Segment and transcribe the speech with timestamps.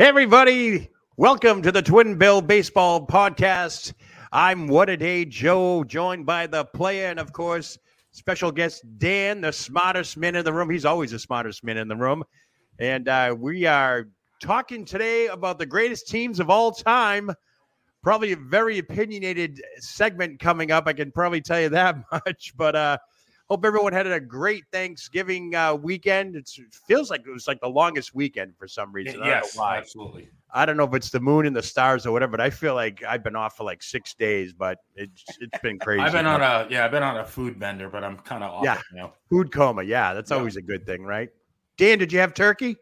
[0.00, 0.88] Everybody.
[1.18, 3.92] Welcome to the Twin Bill Baseball Podcast.
[4.32, 7.76] I'm What a Day Joe, joined by the player and, of course,
[8.10, 10.70] special guest Dan, the smartest man in the room.
[10.70, 12.24] He's always the smartest man in the room.
[12.78, 14.08] And uh, we are
[14.40, 17.30] talking today about the greatest teams of all time.
[18.02, 20.84] Probably a very opinionated segment coming up.
[20.86, 22.54] I can probably tell you that much.
[22.56, 22.96] But uh,
[23.50, 26.36] hope everyone had a great Thanksgiving uh, weekend.
[26.36, 29.20] It's, it feels like it was like the longest weekend for some reason.
[29.20, 29.76] I don't know Yes, why.
[29.76, 30.28] absolutely.
[30.52, 32.74] I don't know if it's the moon and the stars or whatever, but I feel
[32.74, 36.02] like I've been off for like six days, but it's it's been crazy.
[36.02, 38.50] I've been on a yeah, I've been on a food bender, but I'm kind of
[38.50, 38.80] off Yeah.
[38.92, 39.12] now.
[39.28, 39.82] food coma.
[39.82, 40.38] Yeah, that's Yeah.
[40.38, 41.28] always a good thing, right?
[41.76, 42.76] Dan, did you have turkey?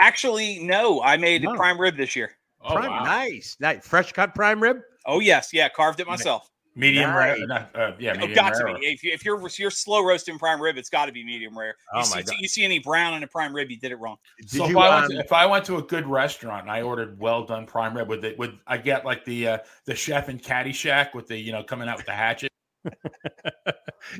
[0.00, 1.00] Actually, no.
[1.00, 1.54] I made No.
[1.54, 2.32] prime rib this year.
[2.60, 3.04] Oh, prime, wow.
[3.04, 4.78] nice, nice, fresh cut prime rib.
[5.04, 6.50] Oh yes, yeah, carved it myself.
[6.76, 7.38] Medium Nice.
[7.38, 7.46] rare.
[7.46, 8.86] Not, uh, yeah, Oh, medium got to be.
[8.86, 11.58] If, you, if you're if you're slow roasting prime rib, it's got to be medium
[11.58, 11.74] rare.
[11.92, 12.34] Oh, You, see, God.
[12.38, 14.16] you see any brown in a prime rib, you did it wrong.
[14.38, 14.78] Did So if, you?
[14.78, 17.44] I went Um, to, if I went to a good restaurant and I ordered well
[17.44, 21.14] done prime rib with it, would I get like the uh, the chef in Caddyshack
[21.14, 22.52] with the you know coming out with the hatchet?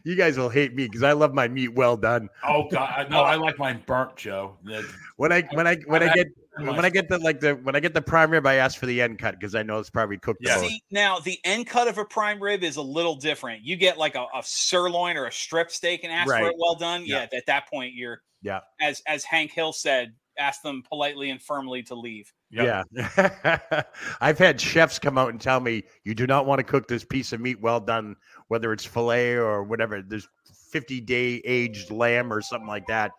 [0.05, 2.29] you guys will hate me because I love my meat well done.
[2.47, 4.57] Oh god, no, I like mine burnt, Joe.
[4.65, 4.85] The-
[5.17, 7.55] When I when I when I I've get had when I get the like the
[7.55, 9.79] when I get the prime rib, I ask for the end cut because I know
[9.79, 10.41] it's probably cooked.
[10.43, 10.59] Yeah.
[10.59, 13.63] See, now the end cut of a prime rib is a little different.
[13.65, 16.75] You get like a, a sirloin or a strip steak and ask for it well
[16.75, 17.05] done.
[17.05, 17.27] Yeah.
[17.31, 18.61] Yeah, at that point you're Yeah.
[18.81, 22.33] as as Hank Hill said, ask them politely and firmly to leave.
[22.51, 22.87] Yep.
[22.93, 23.83] Yeah.
[24.21, 27.05] I've had chefs come out and tell me you do not want to cook this
[27.05, 28.17] piece of meat well done,
[28.49, 30.01] whether it's filet or whatever.
[30.03, 30.29] There's
[30.71, 33.11] 50 day aged lamb or something like that.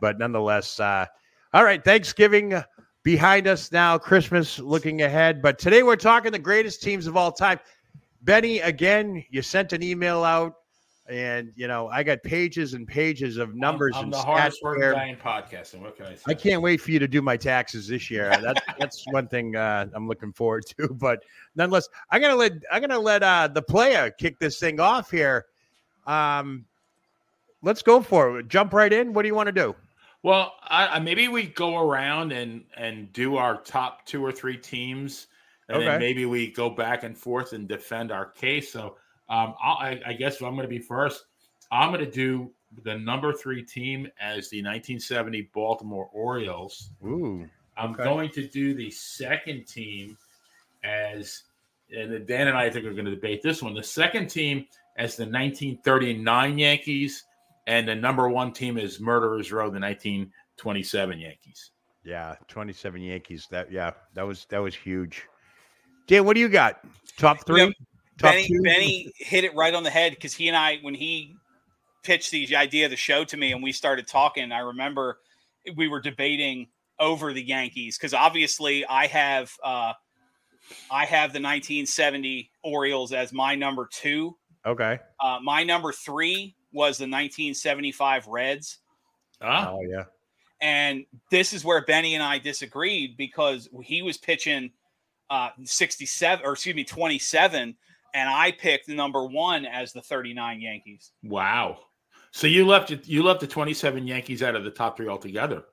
[0.00, 1.06] But nonetheless, uh,
[1.54, 2.62] all right, Thanksgiving
[3.02, 5.40] behind us now, Christmas looking ahead.
[5.40, 7.60] But today we're talking the greatest teams of all time.
[8.22, 10.54] Benny, again, you sent an email out,
[11.08, 14.60] and you know I got pages and pages of numbers I'm, I'm and the hardest
[14.60, 15.80] working guy in podcasting.
[15.80, 16.22] What can I say?
[16.26, 18.36] I can't wait for you to do my taxes this year.
[18.42, 20.88] That's that's one thing uh, I'm looking forward to.
[20.98, 21.22] But
[21.54, 25.46] nonetheless, I'm gonna let I'm gonna let uh, the player kick this thing off here.
[26.08, 26.64] Um,
[27.62, 28.48] let's go for it.
[28.48, 29.12] Jump right in.
[29.12, 29.76] What do you want to do?
[30.26, 35.28] Well, I, maybe we go around and and do our top two or three teams,
[35.68, 35.86] and Okay.
[35.86, 38.72] then maybe we go back and forth and defend our case.
[38.72, 38.96] So,
[39.28, 41.26] um, I'll, I, I guess I'm going to be first.
[41.70, 42.50] I'm going to do
[42.82, 46.90] the number three team as the 1970 Baltimore Orioles.
[47.04, 48.02] Ooh, I'm Okay.
[48.02, 50.18] going to do the second team
[50.82, 51.44] as,
[51.96, 53.74] and Dan and I think we're going to debate this one.
[53.74, 54.66] The second team
[54.96, 57.22] as the 1939 Yankees,
[57.66, 61.70] and the number one team is Murderers Row, the 1927 Yankees.
[62.04, 63.48] yeah, 27 Yankees.
[63.50, 65.24] That yeah, that was that was huge.
[66.06, 66.80] Dan, what do you got?
[67.16, 67.62] Top three.
[67.62, 67.72] You know,
[68.18, 68.62] Top Benny, two?
[68.62, 71.34] Benny hit it right on the head because he and I, when he
[72.02, 75.18] pitched the idea of the show to me and we started talking, I remember
[75.76, 79.92] we were debating over the Yankees because obviously I have uh,
[80.90, 84.36] I have the 1970 Orioles as my number two.
[84.64, 84.98] Okay.
[85.20, 88.78] Uh, my number three was the 1975 Reds.
[89.42, 90.04] Ah, Oh yeah.
[90.62, 94.70] And this is where Benny and I disagreed because he was pitching
[95.28, 97.76] uh, 67 or excuse me 27
[98.14, 101.12] and I picked the number 1 as the 39 Yankees.
[101.24, 101.78] wow.
[102.32, 102.90] So you left.
[103.06, 105.64] You left the 27 Yankees out of the top three altogether.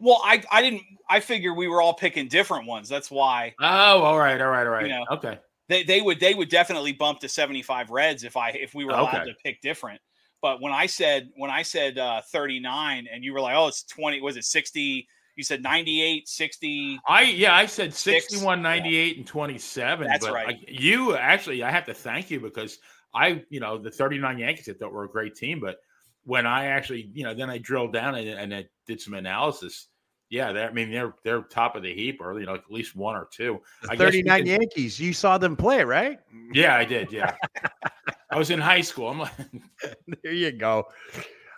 [0.00, 2.88] Well, I I didn't I figured we were all picking different ones.
[2.88, 3.66] That's why Oh,
[4.02, 4.86] all right, all right, all right.
[4.86, 5.04] You know.
[5.12, 5.38] okay.
[5.68, 8.92] they, they would they would definitely bump to 75 Reds if I if we were
[8.92, 9.30] allowed Okay.
[9.30, 10.00] to pick different.
[10.46, 13.82] But when I said when I said uh, 39 and you were like, "Oh, it's
[13.82, 17.00] 20 was it 60?" You said 98, 60.
[17.04, 18.28] I yeah, I said Six.
[18.28, 20.06] 61, 98, and 27.
[20.06, 20.56] That's but right.
[20.56, 22.78] I, you actually, I have to thank you because
[23.12, 25.78] I, you know, the 39 Yankees I thought were a great team, but
[26.22, 29.88] when I actually, you know, then I drilled down and, and I did some analysis.
[30.30, 32.94] Yeah, they're, I mean, they're they're top of the heap, or you know, at least
[32.94, 33.60] one or two.
[33.82, 35.00] The I guess we 39 Yankees.
[35.00, 36.20] You saw them play, right?
[36.52, 37.10] Yeah, I did.
[37.10, 37.34] Yeah,
[38.30, 39.08] I was in high school.
[39.08, 39.32] I'm like,
[40.22, 40.88] there you go.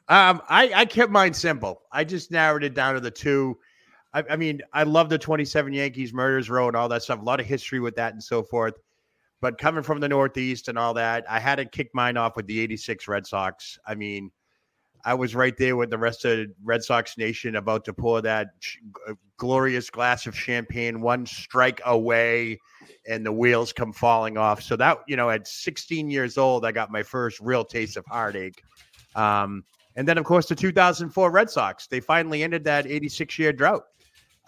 [0.08, 1.82] Um, I, I kept mine simple.
[1.92, 3.58] I just narrowed it down to the two.
[4.14, 7.20] I, I mean, I love the 27 Yankees, Murders Row, and all that stuff.
[7.20, 8.74] A lot of history with that and so forth.
[9.40, 12.46] But coming from the Northeast and all that, I had to kick mine off with
[12.46, 13.78] the 86 Red Sox.
[13.86, 14.30] I mean,
[15.04, 18.60] I was right there with the rest of Red Sox Nation about to pour that
[18.60, 18.78] ch-
[19.36, 22.58] glorious glass of champagne, one strike away,
[23.08, 24.62] and the wheels come falling off.
[24.62, 28.04] So that, you know, at 16 years old, I got my first real taste of
[28.06, 28.62] heartache.
[29.14, 29.64] Um,
[29.96, 33.84] and then, of course, the 2004 Red Sox, they finally ended that 86 year drought.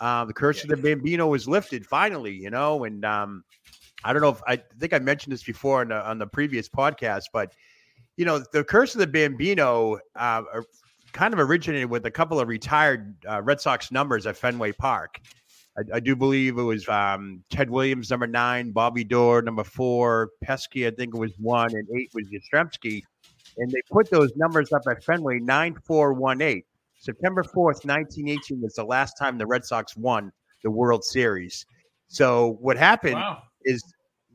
[0.01, 3.45] Uh, the curse of the Bambino was lifted finally, you know, and um,
[4.03, 6.69] I don't know if I think I mentioned this before on the, on the previous
[6.69, 7.53] podcast, but
[8.17, 10.43] you know, the curse of the Bambino uh,
[11.13, 15.21] kind of originated with a couple of retired uh, Red Sox numbers at Fenway Park.
[15.79, 20.31] I, I do believe it was um, Ted Williams, number nine, Bobby Doerr, number four,
[20.43, 23.03] Pesky, I think it was one, and eight was Yastrzemski.
[23.57, 26.63] And they put those numbers up at Fenway 9418.
[26.99, 30.31] September 4th, 1918 was the last time the Red Sox won
[30.63, 31.65] the World Series.
[32.09, 33.43] So what happened Wow.
[33.65, 33.83] is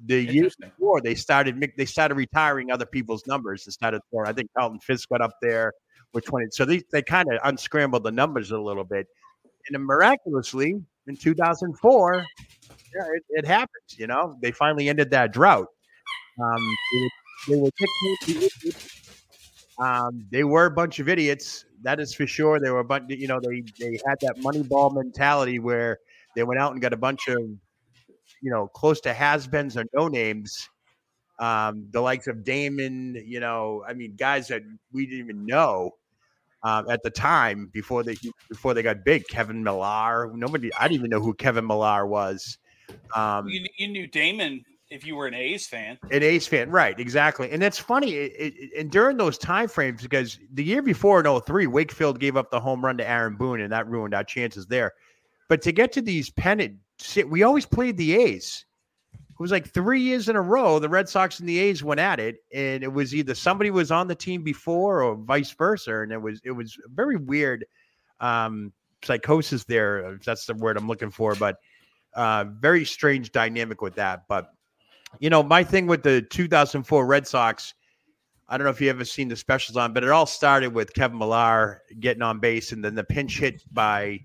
[0.05, 4.27] the year before they started they started retiring other people's numbers instead of throwing.
[4.27, 5.71] I think Carlton Fisk went up there
[6.13, 6.47] with 20.
[6.51, 9.07] So they, they kind of unscrambled the numbers a little bit.
[9.67, 10.75] And then miraculously
[11.07, 12.25] in 2004,
[12.69, 13.97] yeah, it, it happens.
[13.97, 15.67] You know, they finally ended that drought.
[16.41, 16.75] Um,
[17.47, 17.69] they, were-
[18.27, 18.71] they were.
[19.77, 21.65] Um, they were a bunch of idiots.
[21.81, 22.59] That is for sure.
[22.59, 23.05] They were a bunch.
[23.11, 25.99] You know, they they had that moneyball mentality where
[26.35, 27.37] they went out and got a bunch of,
[28.41, 30.69] you know, close to has-beens or no names.
[31.39, 33.21] Um, the likes of Damon.
[33.25, 34.61] You know, I mean, guys that
[34.91, 35.91] we didn't even know
[36.63, 38.15] um, at the time before they
[38.49, 39.27] before they got big.
[39.27, 40.31] Kevin Millar.
[40.33, 40.73] Nobody.
[40.73, 42.57] I didn't even know who Kevin Millar was.
[43.15, 45.97] Um, You, you knew Damon if you were an A's fan.
[46.11, 46.99] an A's fan, right?
[46.99, 48.13] Exactly, and it's funny.
[48.13, 52.37] It, it, and during those time frames, because the year before in 03, Wakefield gave
[52.37, 54.93] up the home run to Aaron Boone, and that ruined our chances there.
[55.49, 56.77] But to get to these pennant,
[57.27, 58.65] we always played the A's.
[59.13, 60.79] It was like three years in a row.
[60.79, 63.91] The Red Sox and the A's went at it, and it was either somebody was
[63.91, 67.65] on the team before or vice versa, and it was it was very weird
[68.21, 68.71] um,
[69.03, 70.13] psychosis there.
[70.13, 71.57] If that's the word I'm looking for, but
[72.13, 74.23] uh, very strange dynamic with that.
[74.29, 74.51] But
[75.19, 77.73] you know, my thing with the 2004 Red Sox,
[78.47, 80.93] I don't know if you ever seen the specials on, but it all started with
[80.93, 84.21] Kevin Millar getting on base and then the pinch hit by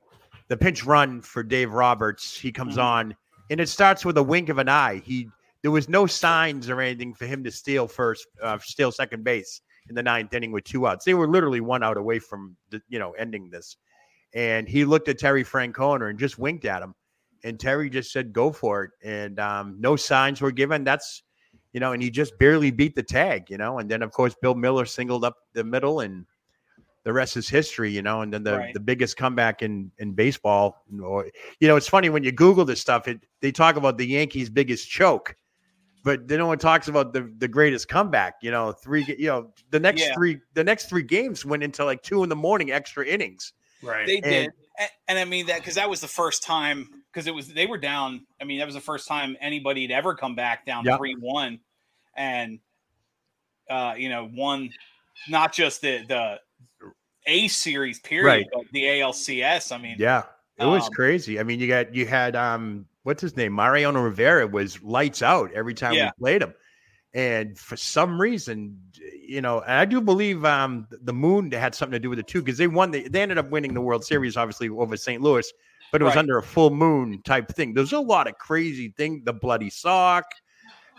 [0.50, 2.36] the pinch run for Dave Roberts.
[2.38, 2.82] He comes Mhm.
[2.82, 3.16] on
[3.50, 4.96] and it starts with a wink of an eye.
[4.96, 5.28] He
[5.62, 9.60] there was no signs or anything for him to steal first, uh, steal second base
[9.90, 11.04] in the ninth inning with two outs.
[11.04, 13.76] They were literally one out away from the, you know ending this,
[14.34, 16.94] and he looked at Terry Francona and just winked at him
[17.44, 20.84] and Terry just said, "Go for it," and um, no signs were given.
[20.84, 21.22] That's
[21.72, 24.34] you know, and he just barely beat the tag, you know, and then of course
[24.42, 26.26] Bill Mueller singled up the middle, and
[27.04, 28.20] the rest is history, you know.
[28.22, 28.74] And then the, Right.
[28.74, 31.26] the biggest comeback in in baseball, or
[31.60, 34.50] you know, it's funny when you Google this stuff, it they talk about the Yankees'
[34.50, 35.34] biggest choke.
[36.02, 38.36] But then no one talks about the, the greatest comeback.
[38.42, 39.04] You know, three.
[39.18, 40.14] You know, the next Yeah.
[40.14, 43.52] three the next three games went into like two in the morning, extra innings.
[43.82, 44.06] Right.
[44.06, 47.26] They And- did, and, and I mean that because that was the first time because
[47.26, 48.26] it was they were down.
[48.40, 50.98] I mean that was the first time anybody had ever come back down Yep.
[50.98, 51.60] three one,
[52.14, 52.60] and
[53.68, 54.70] uh, you know one
[55.28, 56.40] not just the the
[57.30, 58.66] A series period, Right.
[58.72, 59.72] the ALCS.
[59.72, 60.24] I mean, Yeah,
[60.58, 61.38] it was Um, crazy.
[61.38, 65.52] I mean, you got you had um, what's his name, Mariano Rivera was lights out
[65.52, 66.06] every time Yeah.
[66.18, 66.54] we played him,
[67.14, 68.78] and for some reason,
[69.26, 72.26] you know, and I do believe um the moon had something to do with it
[72.26, 75.22] too because they won the they ended up winning the World Series obviously over St.
[75.22, 75.50] Louis,
[75.92, 76.20] but it was Right.
[76.20, 77.74] under a full moon type thing.
[77.74, 80.24] There's a lot of crazy thing, the bloody sock,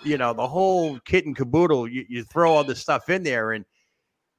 [0.05, 1.87] you know, the whole kit and caboodle.
[1.87, 3.65] You, you throw all this stuff in there and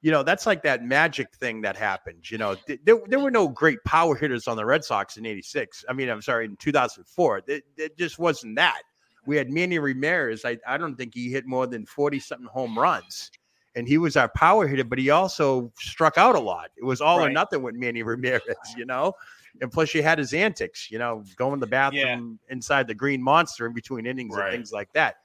[0.03, 2.31] you know, that's like that magic thing that happened.
[2.31, 5.85] You know, there, there were no great power hitters on the Red Sox in 86.
[5.89, 7.43] I mean, I'm sorry, in 2004.
[7.47, 8.83] It, it just wasn't that.
[9.27, 10.45] We had Manny Ramirez.
[10.45, 13.31] I, I don't think he hit more than 40 something home runs.
[13.77, 16.71] And he was our power hitter, but he also struck out a lot.
[16.77, 18.43] It was all or nothing with Manny Ramirez,
[18.77, 19.15] you know?
[19.61, 23.23] And plus, you had his antics, you know, going to the bathroom inside the green
[23.23, 24.47] monster in between innings Right.
[24.49, 25.17] and things like that.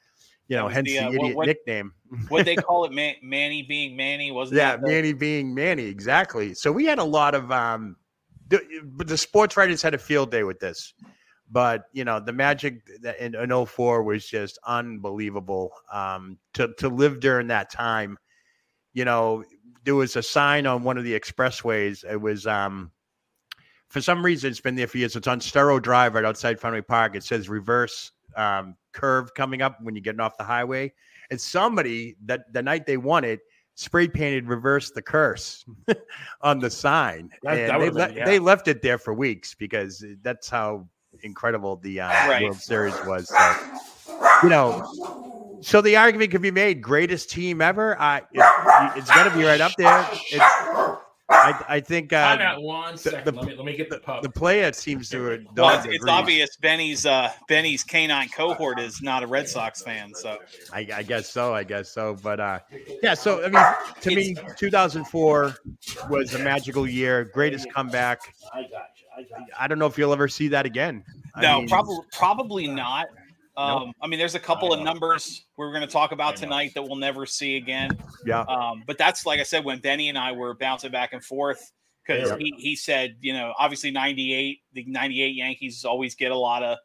[0.49, 1.93] You know, hence the, the, uh, what- idiot what- nickname.
[2.29, 5.83] what they call it, Man- Manny being Manny, wasn't Yeah, that the- Manny being Manny,
[5.83, 6.53] exactly.
[6.53, 7.97] So we had a lot of um
[8.49, 10.93] the, but the sports writers had a field day with this.
[11.51, 12.81] But you know, the magic
[13.19, 15.71] in, in 04 was just unbelievable.
[15.91, 18.17] Um to to live during that time,
[18.93, 19.43] you know,
[19.83, 22.09] there was a sign on one of the expressways.
[22.09, 22.91] It was um
[23.89, 25.15] for some reason it's been there for years.
[25.17, 27.15] It's on Storrow Drive right outside Fenway Park.
[27.17, 30.91] It says reverse um curve coming up when you're getting off the highway.
[31.29, 33.39] And somebody that the night they won it
[33.75, 35.63] spray painted reverse the curse
[36.41, 37.29] on the sign.
[37.43, 38.25] That- and that they, would've le- been- yeah.
[38.25, 40.87] they left it there for weeks because that's how
[41.23, 42.43] incredible the uh, Right.
[42.43, 43.29] World Series was.
[43.29, 43.55] So,
[44.43, 44.83] you know,
[45.61, 47.99] so the argument could be made: greatest team ever.
[47.99, 50.07] I it, it's going to be right up there.
[50.31, 50.43] It's,
[51.29, 53.25] I, I think Time uh, out one second.
[53.25, 54.23] the- let, me, let me get the pup.
[54.23, 55.23] the player seems to.
[55.25, 59.49] have Well, done it's, it's obvious Benny's uh, Benny's canine cohort is not a Red
[59.49, 60.37] Sox fan, so
[60.71, 61.53] I, I guess so.
[61.53, 62.15] I guess so.
[62.23, 62.59] But uh,
[63.03, 63.13] yeah.
[63.13, 63.63] So I mean,
[64.01, 65.55] to me, 2004
[66.09, 67.25] was a magical year.
[67.25, 68.33] Greatest comeback.
[68.53, 69.05] I got you.
[69.17, 69.53] I got you.
[69.59, 71.03] I don't know if you'll ever see that again.
[71.35, 73.07] I no, mean, probably probably not.
[73.57, 73.95] Um, Nope.
[74.03, 76.41] I mean, there's a couple of numbers we're going to talk I about know.
[76.41, 77.89] tonight that we'll never see again.
[78.25, 78.41] Yeah.
[78.41, 81.71] Um, but that's like I said, when Benny and I were bouncing back and forth
[82.05, 82.37] because Yeah.
[82.37, 86.77] he, he said, you know, obviously 98, the 98 Yankees always get a lot of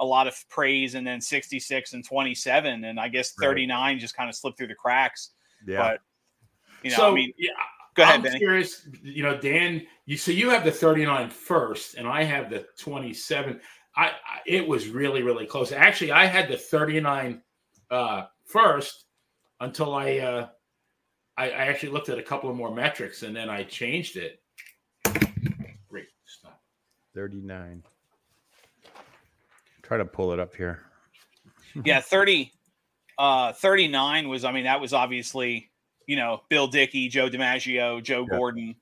[0.00, 3.46] a lot of praise and then 66 and 27 and I guess Right.
[3.48, 5.30] 39 just kind of slipped through the cracks.
[5.66, 5.78] Yeah.
[5.78, 6.00] But
[6.84, 7.50] you know, so I mean, yeah,
[7.96, 8.38] go ahead, I'm Benny.
[8.38, 8.86] curious.
[9.02, 13.60] You know, Dan, you so you have the 39 first, and I have the 27.
[13.96, 14.12] I, I
[14.46, 15.72] it was really really close.
[15.72, 17.42] Actually, I had the 39
[17.90, 19.04] uh, first
[19.60, 20.48] until I, uh,
[21.36, 24.40] I I actually looked at a couple of more metrics, and then I changed it.
[25.88, 26.60] Great stop.
[27.14, 27.82] 39.
[29.82, 30.82] Try to pull it up here.
[31.84, 32.50] yeah 30
[33.18, 35.70] uh 39 was i mean that was obviously
[36.06, 38.36] you know bill dickey joe dimaggio joe Yeah.
[38.38, 38.74] gordon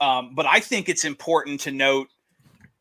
[0.00, 2.08] um but i think it's important to note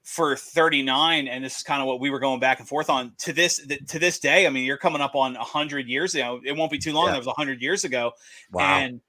[0.10, 3.14] for 39 and this is kind of what we were going back and forth on
[3.20, 6.40] to this th- to this day i mean you're coming up on 100 years ago
[6.44, 7.12] it won't be too long Yeah.
[7.12, 8.14] that was 100 years ago
[8.52, 8.80] Wow.
[8.80, 9.02] and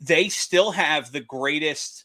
[0.00, 2.04] they still have the greatest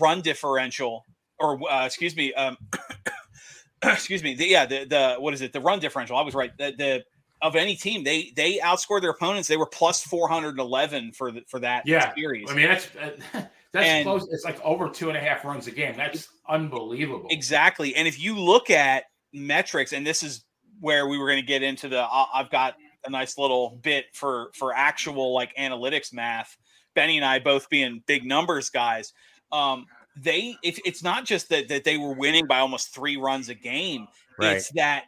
[0.00, 1.04] run differential
[1.38, 2.56] or uh, excuse me um
[3.84, 6.50] excuse me the, yeah the the what is it the run differential i was right
[6.58, 7.04] the, the
[7.42, 11.60] of any team they they outscored their opponents they were plus 411 for the, for
[11.60, 13.44] that Yeah, series I mean that's uh,
[13.76, 14.26] that's And- close.
[14.30, 15.94] It's like over two and a half runs a game.
[15.96, 17.26] That's unbelievable.
[17.30, 20.44] exactly and if you look at metrics and this is
[20.80, 24.04] where we were going to get into the I- i've got a nice little bit
[24.12, 26.56] for for actual like analytics math
[26.94, 29.12] benny and i both being big numbers guys
[29.50, 33.48] um they it, it's not just that that they were winning by almost three runs
[33.48, 34.06] a game
[34.38, 34.56] Right.
[34.58, 35.06] it's that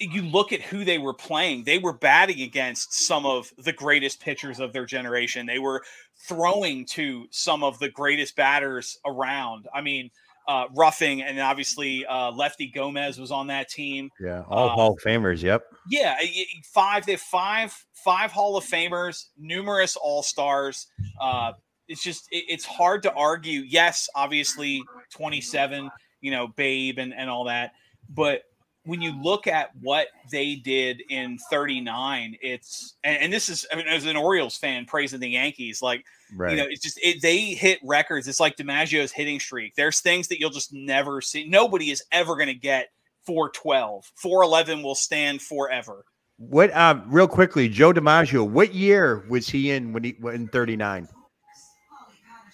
[0.00, 4.20] you look at who they were playing they were batting against some of the greatest
[4.20, 5.82] pitchers of their generation they were
[6.16, 10.10] throwing to some of the greatest batters around i mean
[10.46, 14.42] uh, ruffing and obviously uh, lefty gomez was on that team Yeah.
[14.48, 15.42] All uh, Hall of Famers.
[15.42, 15.62] Yep.
[15.90, 16.16] yeah
[16.72, 20.86] five they have five five hall of famers numerous all-stars
[21.18, 21.52] uh
[21.88, 24.82] it's just it, it's hard to argue yes obviously
[25.14, 25.90] 27
[26.20, 27.72] you know babe and and all that
[28.10, 28.42] but
[28.84, 33.76] when you look at what they did in 39 it's and, and this is I
[33.76, 36.04] mean, as an orioles fan praising the yankees like
[36.36, 36.52] Right.
[36.52, 38.26] you know, it's just it, they hit records.
[38.26, 39.74] It's like DiMaggio's hitting streak.
[39.76, 41.46] There's things that you'll just never see.
[41.48, 42.88] Nobody is ever going to get
[43.26, 44.10] 412.
[44.16, 46.04] 411 will stand forever.
[46.38, 46.74] what?
[46.74, 47.04] Um.
[47.06, 48.48] Real quickly, Joe DiMaggio.
[48.48, 51.08] What year was he in when he in 39?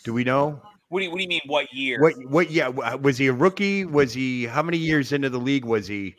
[0.04, 0.60] Do we know?
[0.90, 1.40] What do you, what do you mean?
[1.46, 2.00] What year?
[2.00, 2.14] What?
[2.28, 2.50] What?
[2.50, 2.68] Yeah.
[2.68, 3.84] Uh, was he a rookie?
[3.84, 4.44] Was he?
[4.44, 6.14] How many years into the league was he?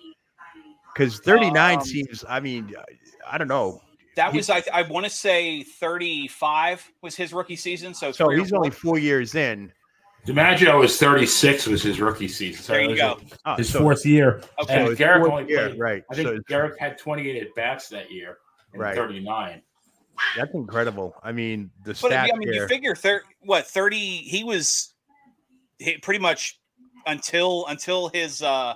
[0.93, 2.25] Because 39 Um, seems.
[2.27, 2.81] I mean, uh,
[3.29, 3.81] I don't know.
[4.15, 7.93] that he- was I, I want to say 35 was his rookie season.
[7.93, 8.93] So, So he's only four.
[8.95, 9.71] four years in.
[10.25, 12.61] DiMaggio was 36 was his rookie season.
[12.63, 13.19] So There you was go.
[13.45, 14.41] Oh, His so- fourth year.
[14.61, 14.75] Okay.
[14.75, 16.03] And so it's Gehrig only year, played- right?
[16.11, 18.37] I think so Gehrig had 28 at bats that year
[18.73, 18.95] in Right.
[18.95, 19.61] 39.
[20.37, 21.15] That's incredible.
[21.23, 23.97] I mean, the But I mean, you figure thir- what 30?
[23.97, 24.93] He was
[25.79, 26.59] he, pretty much
[27.05, 28.75] until until his uh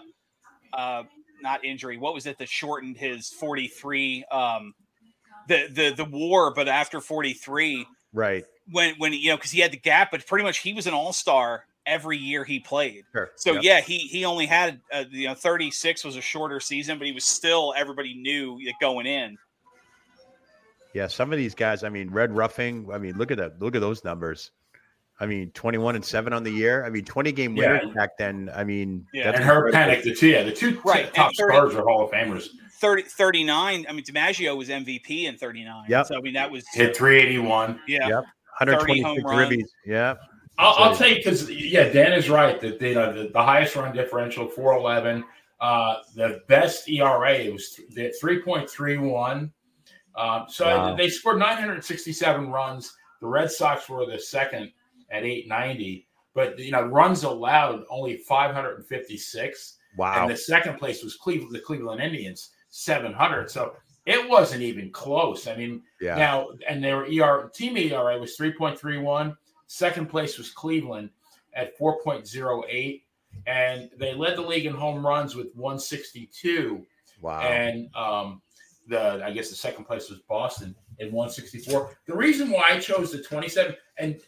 [0.73, 1.03] uh
[1.41, 1.97] not injury.
[1.97, 4.25] What was it that shortened his 43?
[4.31, 4.73] Um,
[5.47, 8.45] the the the war, but after 43, right.
[8.71, 10.93] when when you know because he had the gap, but pretty much he was an
[10.93, 13.03] all star every year he played.
[13.11, 13.31] Sure.
[13.35, 13.63] So Yep.
[13.63, 17.13] yeah, he he only had uh, you know 36 was a shorter season, but he
[17.13, 19.37] was still everybody knew it going in.
[20.95, 21.83] Yeah, some of these guys.
[21.83, 22.87] I mean, Red Ruffing.
[22.91, 23.61] I mean, look at that.
[23.61, 24.51] Look at those numbers.
[25.19, 26.85] I mean, 21 and 7 on the year.
[26.85, 27.93] I mean, 20 game winners yeah.
[27.93, 28.49] back then.
[28.55, 29.31] I mean, yeah.
[29.31, 31.13] and Herb Pennock, the two, yeah, the two right.
[31.13, 32.47] top 30, stars are Hall of Famers.
[32.79, 33.85] 30, 39.
[33.87, 35.85] I mean, DiMaggio was MVP in 39.
[35.89, 36.03] Yeah.
[36.03, 37.81] So, I mean, that was hit 381.
[37.89, 38.07] Yeah.
[38.07, 38.23] Yep.
[38.59, 39.67] 126 ribbies.
[39.85, 40.15] Yeah.
[40.57, 43.93] I'll, I'll tell you because, yeah, Dan is right that you the, the highest run
[43.93, 45.25] differential, 411.
[45.59, 49.51] Uh, the best ERA was 3.31
[50.17, 50.95] um, so wow.
[50.95, 52.95] they scored 967 runs.
[53.21, 54.71] The Red Sox were the second
[55.11, 59.77] at 890, but you know runs allowed only 556.
[59.97, 60.21] Wow.
[60.21, 63.49] And the second place was Cleveland, the Cleveland Indians, 700.
[63.49, 65.47] So it wasn't even close.
[65.47, 66.15] I mean, yeah.
[66.15, 69.35] now and their ER team ERA was 3.31.
[69.67, 71.09] Second place was Cleveland
[71.55, 73.01] at 4.08,
[73.47, 76.85] and they led the league in home runs with 162.
[77.21, 77.39] Wow.
[77.41, 78.41] And um,
[78.87, 81.97] the I guess the second place was Boston at 164.
[82.07, 84.19] The reason why I chose the 27 and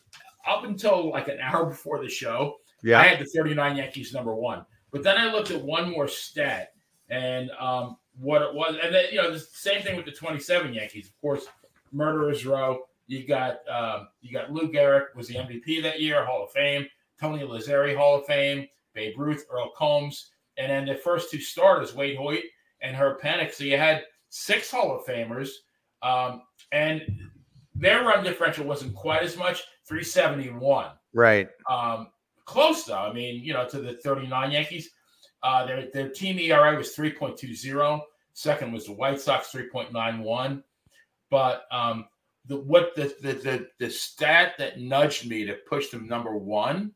[0.47, 2.99] up until like an hour before the show, yeah.
[2.99, 4.65] I had the 39 Yankees number one.
[4.91, 6.73] But then I looked at one more stat
[7.09, 8.77] and um, what it was.
[8.81, 11.07] And then, you know, the same thing with the 27 Yankees.
[11.07, 11.45] Of course,
[11.91, 12.79] Murderers Row.
[13.07, 16.85] You got um, you got Lou Gehrig was the MVP that year, Hall of Fame.
[17.19, 18.67] Tony Lazzeri, Hall of Fame.
[18.97, 22.43] Babe Ruth, Earle Combs, and then the first two starters, Waite Hoyt
[22.81, 23.53] and Herb Pennock.
[23.53, 25.49] So you had six Hall of Famers,
[26.03, 26.41] um,
[26.71, 27.01] and
[27.75, 30.91] their run differential wasn't quite as much, 371.
[31.13, 31.49] Right.
[31.69, 32.07] Um,
[32.45, 32.95] close though.
[32.95, 34.89] I mean, you know, to the 39 Yankees.
[35.43, 38.01] Uh, their their team ERA was 3.20.
[38.33, 40.63] Second was the White Sox 3.91.
[41.29, 42.05] But um,
[42.45, 46.91] the what the, the the the stat that nudged me to push them number one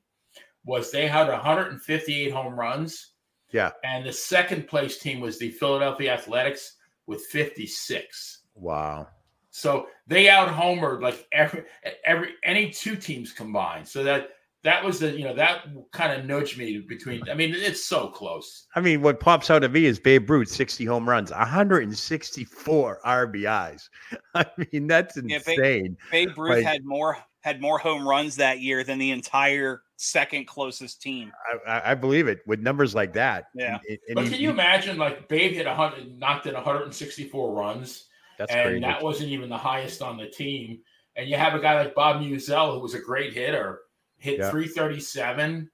[0.66, 3.14] was they had 158 home runs.
[3.52, 3.72] Yeah.
[3.84, 6.78] And the second place team was the Philadelphia Athletics
[7.12, 8.44] with 56.
[8.56, 9.08] Wow.
[9.50, 11.66] So they out homered like every
[12.06, 13.86] every any two teams combined.
[13.86, 14.30] So that
[14.64, 17.22] that was the you know that kind of nudged me between.
[17.30, 18.68] I mean, it's so close.
[18.76, 23.82] I mean, what pops out of me is Babe Ruth, 60 home runs, 164 RBIs.
[24.36, 25.98] I mean, that's Yeah, insane.
[26.12, 30.48] Babe Ruth Like- had more had more home runs that year than the entire second
[30.48, 31.32] closest team.
[31.68, 33.46] I, I, I believe it with numbers like that.
[33.54, 33.78] Yeah.
[33.88, 38.08] And- and But he- can you imagine like Babe hit 100, knocked in 164 runs,
[38.38, 38.80] That's and crazy.
[38.82, 40.80] that wasn't even the highest on the team.
[41.16, 43.82] And you have a guy like Bob Meusel, who was a great hitter,
[44.18, 44.50] hit Yeah.
[44.50, 45.70] 337,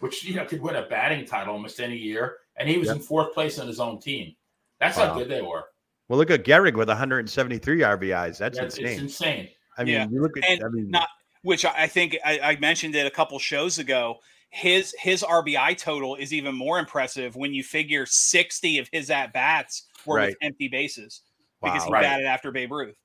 [0.00, 2.94] which you know could win a batting title almost any year, and he was Yeah.
[2.94, 4.34] in fourth place on his own team.
[4.80, 5.08] That's Wow.
[5.08, 5.64] how good they were.
[6.08, 8.36] well, look at Gehrig with 173 RBIs.
[8.38, 8.86] That's That's, insane.
[8.92, 9.48] it's insane.
[9.78, 10.06] I mean, Yeah.
[10.10, 10.44] you look at.
[10.48, 11.08] And I mean, not-
[11.42, 14.16] Which I I think I, I mentioned it a couple shows ago.
[14.50, 19.32] His his RBI total is even more impressive when you figure 60 of his at
[19.32, 20.26] bats were Right.
[20.28, 21.22] with empty bases
[21.62, 22.02] because he Right.
[22.02, 22.96] batted after Babe Ruth.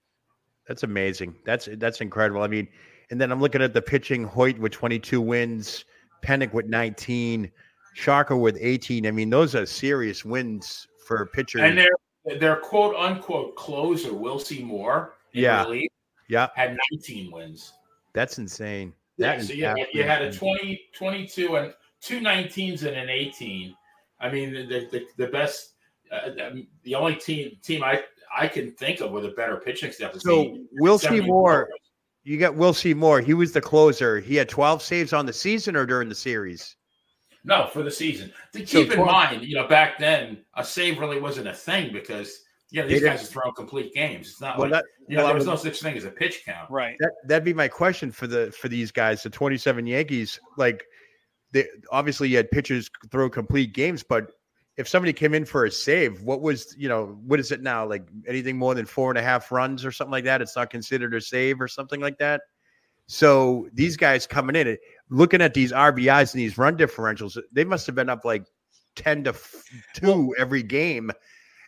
[0.68, 1.36] that's amazing.
[1.46, 2.42] That's that's incredible.
[2.44, 2.68] I mean,
[3.10, 5.86] and then I'm looking at the pitching: Hoyt with 22 wins,
[6.22, 7.50] Pennock with 19,
[7.94, 9.08] Shocker with 18.
[9.08, 11.62] I mean, those are serious wins for pitchers.
[11.62, 15.64] And their their quote unquote closer, Wilcy Moore, in Yeah.
[15.64, 15.90] relief,
[16.28, 17.72] yeah, had 19 wins.
[18.14, 18.94] That's insane.
[19.18, 20.40] That Yeah, so you, had- you had a insane.
[20.40, 23.76] 20, 22 and two 19s and an 18.
[24.20, 25.74] I mean, the the, the best,
[26.12, 26.30] uh,
[26.84, 28.04] the only team team I
[28.36, 30.16] I can think of with a better pitching staff.
[30.16, 31.70] is So the Wilcy Moore.
[32.24, 33.22] you got Wilcy Moore.
[33.22, 34.20] He was the closer.
[34.20, 36.76] He had 12 saves on the season or during the series.
[37.44, 38.34] No, for the season.
[38.54, 41.54] To So keep in 12 mind, you know, back then a save really wasn't a
[41.54, 44.30] thing because you know these They guys are throwing complete games.
[44.30, 46.12] It's not Well, like that, you know well, there was no such thing as a
[46.12, 46.70] pitch count.
[46.70, 46.96] Right.
[47.00, 50.40] that that'd be my question for the for these guys, the 27 Yankees.
[50.58, 50.86] Like,
[51.52, 54.32] they obviously you had pitchers throw complete games, but
[54.78, 57.86] if somebody came in for a save, what was you know what is it now?
[57.86, 60.70] Like anything more than four and a half runs or something like that, it's not
[60.70, 62.42] considered a save or something like that.
[63.08, 64.78] So these guys coming in,
[65.10, 68.46] looking at these RBIs and these run differentials, they must have been up like
[68.98, 69.64] 10 to f-
[69.96, 71.12] 2 every game.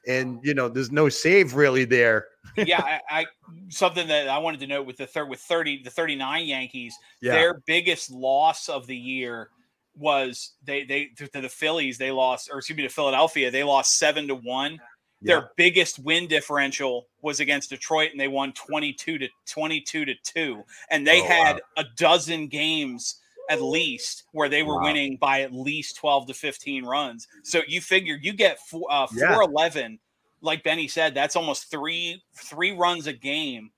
[0.08, 2.28] And you know, there's no save really there.
[2.56, 3.26] yeah, I, I
[3.70, 7.34] something that I wanted to note with the third with 30 the 39 Yankees, Yeah.
[7.34, 9.50] their biggest loss of the year
[9.98, 13.98] was they they to the Phillies they lost or excuse me to Philadelphia they lost
[13.98, 14.80] seven to one.
[15.22, 15.36] Yeah.
[15.36, 20.64] Their biggest win differential was against Detroit and they won 22 to 22 to 2
[20.92, 23.16] and they Oh, had a dozen games
[23.50, 24.84] at least where they were Wow.
[24.84, 27.28] winning by at least 12 to 15 runs.
[27.44, 29.34] So you figure you get four, uh, Yeah.
[29.34, 30.00] 411
[30.42, 33.72] like Benny said that's almost 3 3 runs a game.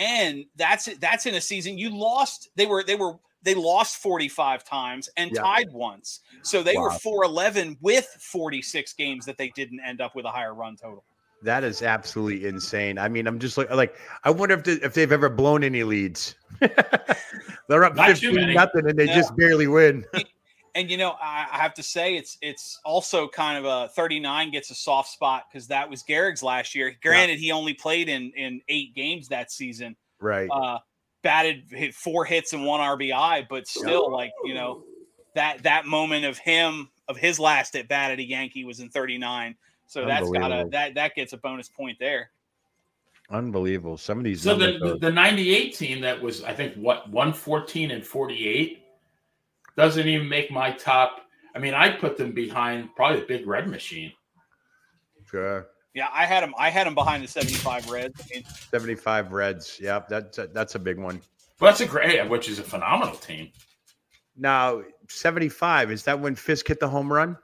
[0.00, 4.64] And that's that's in a season you lost they were they were they lost 45
[4.64, 5.42] times and Yeah.
[5.42, 6.20] tied once.
[6.42, 10.54] So they were 411 with 46 games that they didn't end up with a higher
[10.54, 11.04] run total.
[11.42, 12.98] That is absolutely insane.
[12.98, 15.84] I mean, I'm just like, like I wonder if, the, if they've ever blown any
[15.84, 16.34] leads.
[16.60, 19.14] They're up Not 15 nothing and they Yeah.
[19.14, 20.04] just barely win.
[20.74, 24.52] And you know, I, I have to say it's it's also kind of a 39
[24.52, 26.94] gets a soft spot because that was Gehrig's last year.
[27.02, 29.96] Granted, he only played in in eight games that season.
[30.20, 30.48] right.
[30.52, 30.78] Uh
[31.22, 34.84] batted hit four hits and one RBI, but still like, you know,
[35.34, 38.88] that that moment of him of his last at bat at a Yankee was in
[38.88, 39.56] 39.
[39.88, 42.30] So that's gotta that that gets a bonus point there.
[43.30, 43.98] Unbelievable.
[43.98, 47.10] Some of these So the, numbers the, the 98 team that was, I think, what,
[47.10, 48.82] 114 and 48
[49.76, 51.20] doesn't even make my top.
[51.54, 54.12] I mean, I'd put them behind probably the big red machine.
[55.30, 55.66] sure.
[55.94, 56.54] Yeah, I had them.
[56.58, 58.20] I had him behind the 75 Reds.
[58.20, 59.78] I mean, 75 Reds.
[59.80, 61.20] Yep, that's a, that's a big one.
[61.60, 63.50] Well, that's a great, which is a phenomenal team.
[64.36, 67.36] Now, 75, is that when Fisk hit the home run?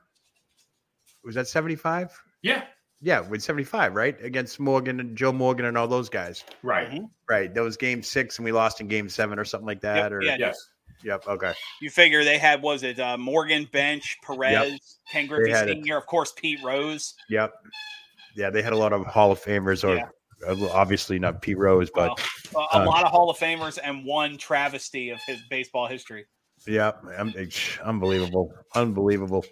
[1.24, 2.22] Was that 75?
[2.44, 2.62] Yeah,
[3.00, 4.16] Yeah, with 75, right?
[4.22, 6.44] Against Morgan and Joe Morgan and all those guys.
[6.62, 6.88] right.
[6.90, 7.10] Mhm.
[7.28, 7.52] Right.
[7.54, 10.12] That was game six and we lost in game seven or something like that.
[10.12, 10.36] or yeah.
[10.38, 10.56] Yes.
[11.02, 11.26] Yep.
[11.26, 11.52] Okay.
[11.82, 15.74] you figure they had was it uh, Morgan Bench, Perez, Ken Griffey had it.
[15.74, 17.14] Senior, of course Pete Rose.
[17.28, 17.52] Yep.
[18.36, 20.08] Yeah, they had a lot of Hall of Famers, or Yeah.
[20.46, 22.18] uh, obviously not Pete Rose, but
[22.54, 25.86] Well, a, a uh, lot of Hall of Famers and one travesty of his baseball
[25.86, 26.26] history.
[26.66, 29.44] yeah, um, it's unbelievable, unbelievable.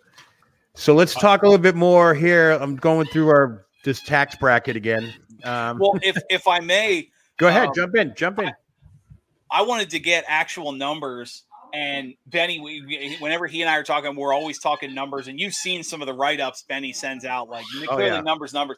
[0.74, 2.52] So let's talk a little bit more here.
[2.52, 5.12] I'm going through our this tax bracket again.
[5.44, 8.52] Um, Well, if if I may, go ahead, um, jump in, jump in.
[9.50, 14.14] I wanted to get actual numbers And Benny, we, whenever he and I are talking,
[14.14, 15.28] we're always talking numbers.
[15.28, 18.20] And you've seen some of the write ups Benny sends out, like Oh, clearly yeah.
[18.20, 18.76] numbers, numbers.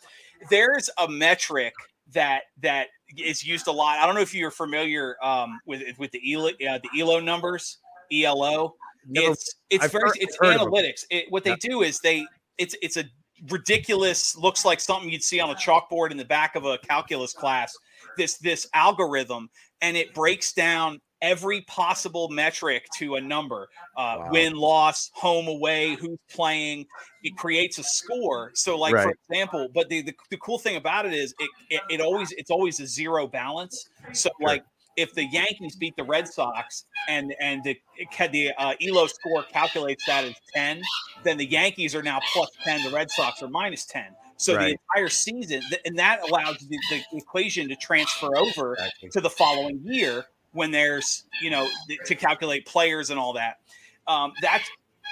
[0.48, 1.74] There's a metric
[2.12, 3.98] that that is used a lot.
[3.98, 7.78] I don't know if you're familiar um, with with the ELO, uh, the ELO numbers,
[8.12, 8.76] ELO.
[9.12, 11.04] It's it's I've very heard- it's heard analytics.
[11.10, 11.56] It, what they Yeah.
[11.60, 12.26] do is they
[12.58, 13.04] it's it's a
[13.50, 17.32] ridiculous looks like something you'd see on a chalkboard in the back of a calculus
[17.32, 17.74] class.
[18.16, 19.48] This this algorithm
[19.80, 24.28] and it breaks down every possible metric to a number uh, Wow.
[24.30, 26.84] win loss home away who's playing
[27.22, 31.06] it creates a score so like for example but the, the, the cool thing about
[31.06, 34.64] it is it, it, it always it's always a zero balance so like
[34.96, 37.76] if the yankees beat the red sox and and the
[38.30, 40.82] the uh, elo score calculates that as 10
[41.22, 44.04] then the yankees are now plus 10 the red sox are minus 10
[44.36, 44.64] so Right.
[44.66, 49.08] the entire season and that allows the, the equation to transfer over Exactly.
[49.10, 51.68] to the following year when there's you know
[52.06, 53.58] to calculate players and all that.
[54.06, 54.64] Um, that's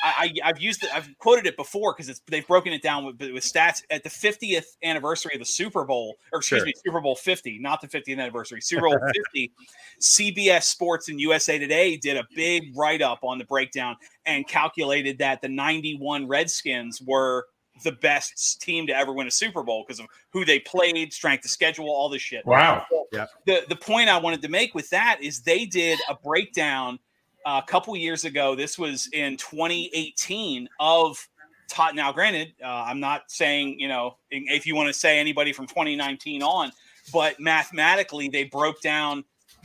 [0.03, 0.91] I, I, I've used it.
[0.95, 4.09] I've quoted it before because it's they've broken it down with, with stats at the
[4.11, 6.67] 50th anniversary of the Super Bowl, or excuse Sure.
[6.67, 8.99] me, Super Bowl 50, not the 50th anniversary, Super Bowl
[9.33, 9.53] 50.
[10.01, 15.19] CBS Sports and USA Today did a big write up on the breakdown and calculated
[15.19, 17.47] that the 91 Redskins were
[17.85, 21.45] the best team to ever win a Super Bowl because of who they played, strength
[21.45, 22.85] of schedule, all this shit Wow.
[23.12, 23.27] Yeah.
[23.47, 26.99] the the point I wanted to make with that is they did a breakdown
[27.47, 28.55] a couple years ago.
[28.55, 31.29] This was in 2018 of
[31.69, 31.95] Tot.
[31.95, 35.67] Now, granted, uh, I'm not saying you know if you want to say anybody from
[35.67, 36.73] 2019 on,
[37.13, 39.25] but mathematically they broke down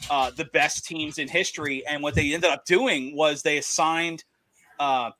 [0.09, 4.23] uh, the best teams in history, and what they ended up doing was they assigned.
[4.79, 5.11] Uh,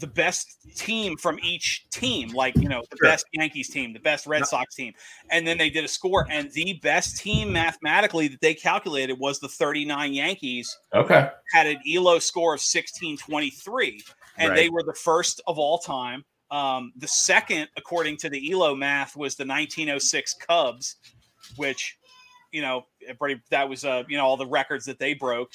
[0.00, 3.10] the best team from each team, like you know, the Sure.
[3.10, 4.92] best Yankees team, the best Red Sox team,
[5.30, 6.26] and then they did a score.
[6.30, 11.28] And the best team mathematically that they calculated was the 39 Yankees Okay.
[11.52, 14.02] had an ELO score of 1623,
[14.38, 16.24] and they were the first of all time.
[16.50, 20.96] Um, the second, according to the ELO math, was the 1906 Cubs,
[21.56, 21.98] which
[22.52, 25.52] you know everybody- that was uh, you know all the records that they broke.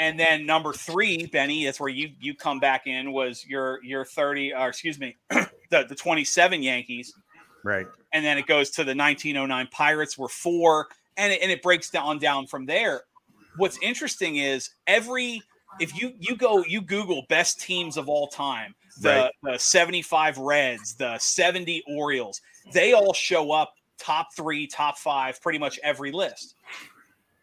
[0.00, 4.04] And then number three, Benny, that's where you you come back in was your your
[4.04, 7.14] 30, or excuse me, the the 27 Yankees
[7.62, 7.86] Right.
[8.12, 11.90] and then it goes to the 1909 Pirates were four, and it, and it breaks
[11.90, 13.02] down down from there.
[13.56, 15.42] What's interesting is every
[15.78, 19.32] if you you go you Google best teams of all time, the Right.
[19.42, 22.40] the 75 Reds, the 70 Orioles,
[22.72, 26.54] they all show up top three, top five, pretty much every list.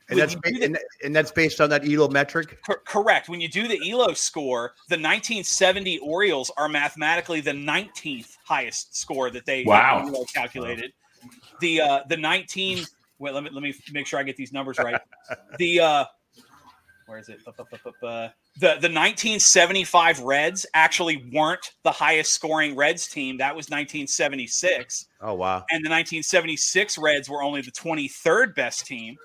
[0.10, 2.60] And that's you ba- the- and, and that's based on that ELO metric.
[2.66, 3.28] Cor- correct.
[3.30, 9.30] When you do the ELO score, the 1970 Orioles are mathematically the 19th highest score
[9.32, 10.06] that they Wow.
[10.08, 10.94] ELO calculated.
[11.60, 12.86] The uh, the 19
[13.20, 15.00] wait, let me let me make sure I get these numbers right.
[15.58, 16.06] The uh,
[17.08, 17.40] where is it?
[17.46, 17.54] Bu-
[18.02, 23.38] The the 1975 Reds actually weren't the highest scoring Reds team.
[23.38, 25.58] That was 1976 Oh wow.
[25.72, 29.16] and the 1976 Reds were only the 23rd best team.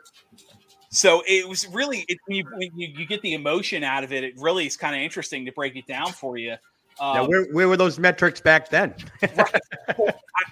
[0.95, 4.13] So it was really it, when, you, when you, you get the emotion out of
[4.13, 4.25] it.
[4.25, 6.57] It really is kind of interesting to break it down for you.
[7.01, 8.95] now Um, where where were those metrics back then?
[9.23, 9.61] I,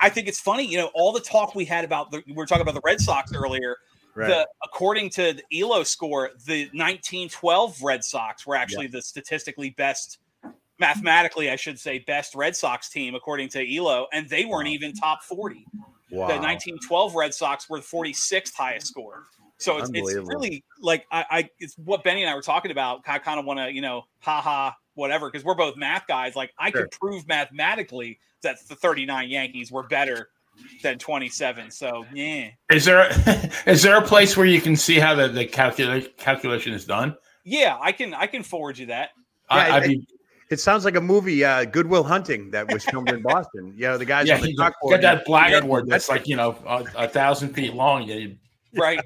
[0.00, 2.46] I think it's funny, you know, all the talk we had about the we were
[2.46, 3.76] talking about the Red Sox earlier.
[4.14, 4.28] Right.
[4.28, 10.18] The according to the ELO score, the 1912 Red Sox were actually the statistically best,
[10.78, 14.72] mathematically, I should say, best Red Sox team according to ELO, and they weren't Wow.
[14.72, 15.66] even top 40.
[16.10, 16.26] wow.
[16.26, 19.26] The 1912 Red Sox were the 46th highest score.
[19.60, 23.02] So it's, it's really like I, I it's what Benny and I were talking about.
[23.06, 26.34] I kind of want to, you know, haha, whatever, because we're both math guys.
[26.34, 26.82] Like I Sure.
[26.82, 30.30] could prove mathematically that the 39 Yankees were better
[30.82, 31.70] than 27.
[31.70, 32.48] So yeah.
[32.70, 33.08] Is there
[33.66, 37.14] is there a place where you can see how the, the calculation calculation is done?
[37.44, 39.10] Yeah, I can I can forward you that.
[39.50, 40.06] I, Yeah, I'd I- be,
[40.50, 43.72] It sounds like a movie, uh, Good Will Hunting, that was filmed in Boston.
[43.76, 46.36] You know, the guys yeah, on the you got that blackboard Yeah, that's like you
[46.36, 48.04] know a, a thousand feet long.
[48.04, 48.36] Yeah, you-
[48.74, 49.00] Right.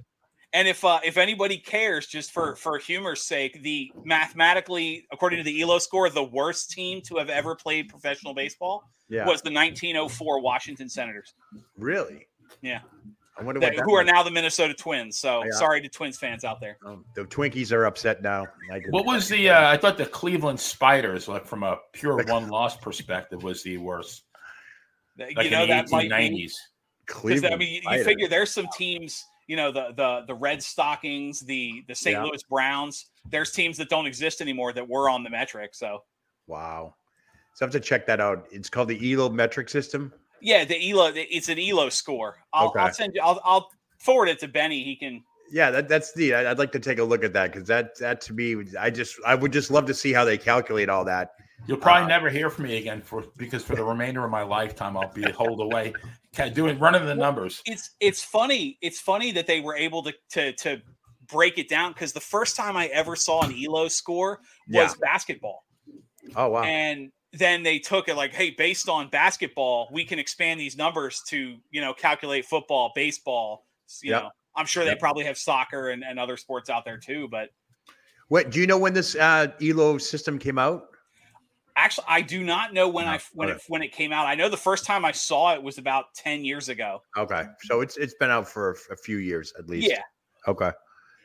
[0.55, 5.43] And if uh, if anybody cares, just for for humor's sake, the mathematically, according to
[5.43, 9.51] the ELO score, the worst team to have ever played professional baseball yeah, was the
[9.51, 11.35] 1904 Washington Senators.
[11.77, 12.29] really.
[12.63, 12.81] Yeah.
[13.37, 15.19] I wonder that, what that who are now the Minnesota Twins.
[15.19, 15.51] So Yeah.
[15.53, 16.79] sorry to Twins fans out there.
[16.87, 18.47] Um, the Twinkies are upset now.
[18.71, 19.51] I What was the?
[19.51, 23.77] Uh, I thought the Cleveland Spiders, like from a pure one loss perspective, was the
[23.79, 24.23] worst.
[25.19, 26.49] Like you know in the that might be
[27.07, 27.55] because Cleveland?
[27.55, 29.25] I mean you, you figure there's some teams.
[29.47, 32.15] You know the the the Red Stockings, the the St.
[32.17, 32.25] Yeah.
[32.25, 33.07] Louis Browns.
[33.31, 35.75] There's teams that don't exist anymore that were on the metric.
[35.75, 36.03] So
[36.47, 36.95] Wow.
[37.55, 38.47] So I have to check that out.
[38.51, 40.13] It's called the ELO metric system.
[40.41, 41.13] yeah, the Elo.
[41.15, 42.37] It's an Elo score.
[42.53, 43.23] I'll, I'll send you.
[43.23, 44.83] I'll, I'll forward it to Benny.
[44.83, 46.35] He can Yeah, that, that's neat.
[46.35, 48.91] I- I'd like to take a look at that because that that to me, I
[48.91, 51.31] just I would just love to see how they calculate all that.
[51.67, 54.43] You'll probably Uh, never hear from me again for because for the remainder of my
[54.43, 55.95] lifetime I'll be holed away,
[56.35, 57.63] ca- doing running the numbers.
[57.67, 58.79] It's it's funny.
[58.83, 60.83] It's funny that they were able to to to
[61.27, 64.95] break it down because the first time I ever saw an Elo score was Yeah.
[65.01, 65.65] basketball.
[66.37, 66.63] Oh wow.
[66.63, 71.21] and then they took it like hey based on basketball we can expand these numbers
[71.29, 73.67] to you know calculate football baseball
[74.03, 74.23] you Yep.
[74.23, 77.51] know i'm sure they probably have soccer and, and other sports out there too but
[78.29, 80.94] What do you know when this uh, Elo system came out?
[81.77, 84.49] Actually i do not know when i when it when it came out i know
[84.49, 88.15] the first time i saw it was about 10 years ago Okay, so it's it's
[88.15, 89.89] been out for a, a few years at least.
[89.91, 90.03] yeah
[90.47, 90.71] Okay.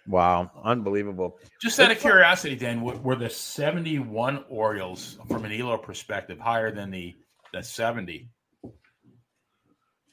[0.07, 1.37] Wow, unbelievable.
[1.61, 6.89] Just out of curiosity, Dan, were the 71 Orioles from an Elo perspective higher than
[6.89, 7.15] the
[7.53, 8.27] the 70?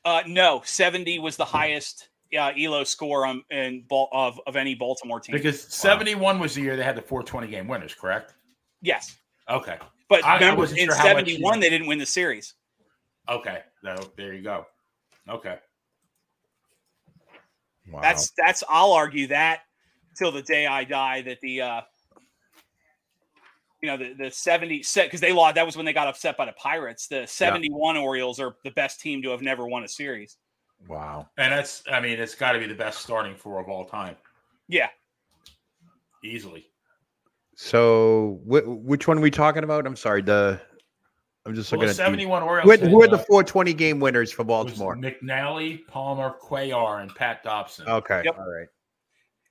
[0.04, 4.74] uh no 70 was the highest uh, elo score on in Bal- of of any
[4.74, 8.34] baltimore team Because 71 was the year they had the 420 game winners, correct?
[8.82, 9.16] yes
[9.48, 9.78] Okay.
[10.08, 12.54] But I- I remember wasn't in sure 71 you- they didn't win the series
[13.28, 13.62] Okay.
[13.82, 14.66] No, there you go.
[15.28, 15.58] Okay.
[17.90, 18.00] Wow.
[18.00, 19.62] That's that's I'll argue that
[20.16, 21.80] till the day I die that the uh
[23.82, 26.36] you know the the 70 set because they lost that was when they got upset
[26.36, 27.08] by the Pirates.
[27.08, 30.36] The 71 Orioles are the best team to have never won a series.
[30.88, 31.28] wow.
[31.36, 34.16] And that's, I mean, it's got to be the best starting four of all time,
[34.68, 34.88] Yeah.
[36.22, 36.70] easily.
[37.56, 39.86] So wh- which one are we talking about?
[39.86, 40.22] I'm sorry.
[40.22, 40.60] The
[41.46, 42.64] I'm just Well, looking the at the- 71 Orioles.
[42.64, 44.96] Who, are- had, who are the uh, 420 game winners for was Baltimore?
[44.96, 47.88] McNally, Palmer, Cuellar, and Pat Dobson.
[47.88, 48.22] Okay.
[48.24, 48.38] Yep.
[48.38, 48.68] All right.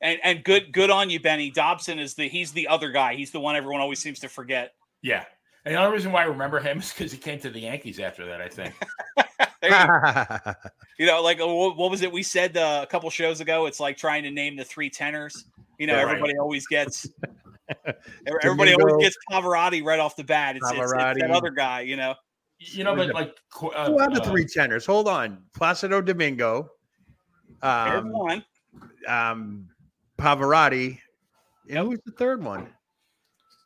[0.01, 1.49] And and good good on you, Benny.
[1.49, 3.15] Dobson is the he's the other guy.
[3.15, 4.73] He's the one everyone always seems to forget.
[5.01, 5.23] Yeah.
[5.63, 7.99] And the only reason why I remember him is because he came to the Yankees
[7.99, 8.73] after that, I think.
[9.63, 9.71] You-
[10.99, 13.65] you know, like uh, what, what was it we said uh, a couple shows ago?
[13.65, 15.45] It's like trying to name the three tenors.
[15.77, 16.11] You know, Yeah, right.
[16.11, 17.07] everybody always gets
[18.43, 20.55] everybody always gets Pavarotti right off the bat.
[20.55, 21.81] It's, it's, it's that other guy.
[21.81, 22.15] You know.
[22.59, 24.85] You know, but like, uh, Who are the uh, three tenors?
[24.85, 25.43] Hold on.
[25.53, 26.69] Placido Domingo,
[27.61, 28.45] There's um, one.
[29.07, 29.67] um,
[30.17, 30.99] Pavarotti.
[31.67, 32.69] Yeah, who's the third one?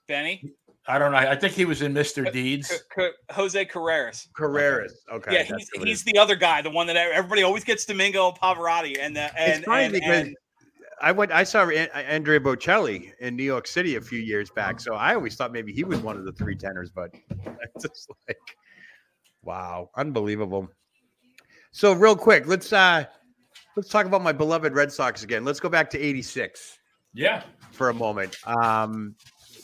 [0.08, 0.54] Benny.
[0.88, 1.20] I don't know.
[1.20, 2.32] I think he was in Mr.
[2.34, 2.68] Deeds.
[2.68, 4.28] C- C- Jose Carreras.
[4.36, 4.92] Carreras.
[5.12, 5.34] Okay.
[5.36, 8.98] yeah, he's, he's the other guy, the one that everybody always gets Domingo and Pavarotti,
[9.00, 10.36] and the, and It's funny and, because and
[11.02, 11.32] I went.
[11.32, 15.36] I saw Andrea Bocelli in New York City a few years back, so I always
[15.36, 17.12] thought maybe he was one of the three tenors, but
[17.76, 18.38] it's just like,
[19.44, 20.70] wow, unbelievable.
[21.72, 23.06] So real quick, let's uh
[23.76, 25.46] let's talk about my beloved Red Sox again.
[25.46, 26.80] Let's go back to '86
[27.14, 27.44] Yeah.
[27.72, 28.38] for a moment.
[28.46, 29.16] Um,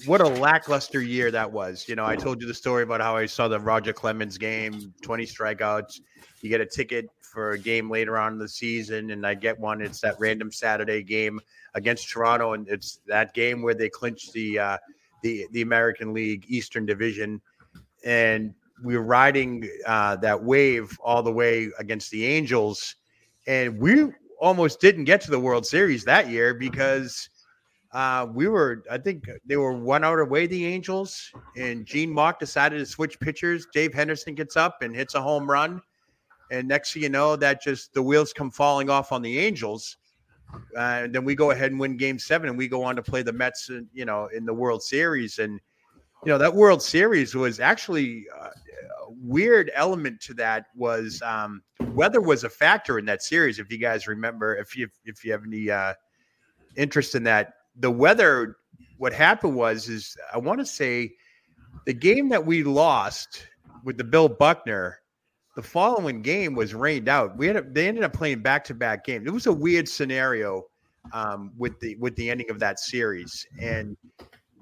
[0.06, 1.86] what a lackluster year that was.
[1.88, 4.94] You know, I told you the story about how I saw the Roger Clemens game,
[5.02, 6.00] 20 strikeouts.
[6.42, 9.60] You get a ticket for a game later on in the season, and I get
[9.60, 9.82] one.
[9.82, 11.42] It's that random Saturday game
[11.74, 14.78] against Toronto, and it's that game where they clinched the uh,
[15.22, 17.42] the the American League Eastern Division,
[18.06, 22.96] and we are riding uh, that wave all the way against the Angels,
[23.48, 24.08] and we
[24.40, 27.30] almost didn't get to the World Series that year because
[27.92, 32.40] uh, we were, I think they were one out away, the Angels, and Gene Mauch
[32.40, 33.68] decided to switch pitchers.
[33.74, 35.82] Dave Henderson gets up and hits a home run.
[36.52, 39.98] And next thing you know, that just the wheels come falling off on the Angels.
[40.78, 43.02] Uh, and then we go ahead and win game seven, and we go on to
[43.02, 45.40] play the Mets, uh, you know, in the World Series.
[45.40, 45.60] And,
[46.24, 48.50] you know, that World Series was actually uh,
[49.06, 51.62] a weird element to that was um,
[51.94, 53.60] weather was a factor in that series.
[53.60, 55.94] If you guys remember, if you if you have any uh,
[56.76, 58.58] interest in that, the weather.
[58.98, 61.16] What happened was is I want to say
[61.86, 63.46] the game that we lost
[63.84, 65.00] with the Bill Buckner.
[65.56, 67.38] The following game was rained out.
[67.38, 69.26] We had a, they ended up playing back to back games.
[69.26, 70.66] It was a weird scenario
[71.14, 73.96] um, with the with the ending of that series, and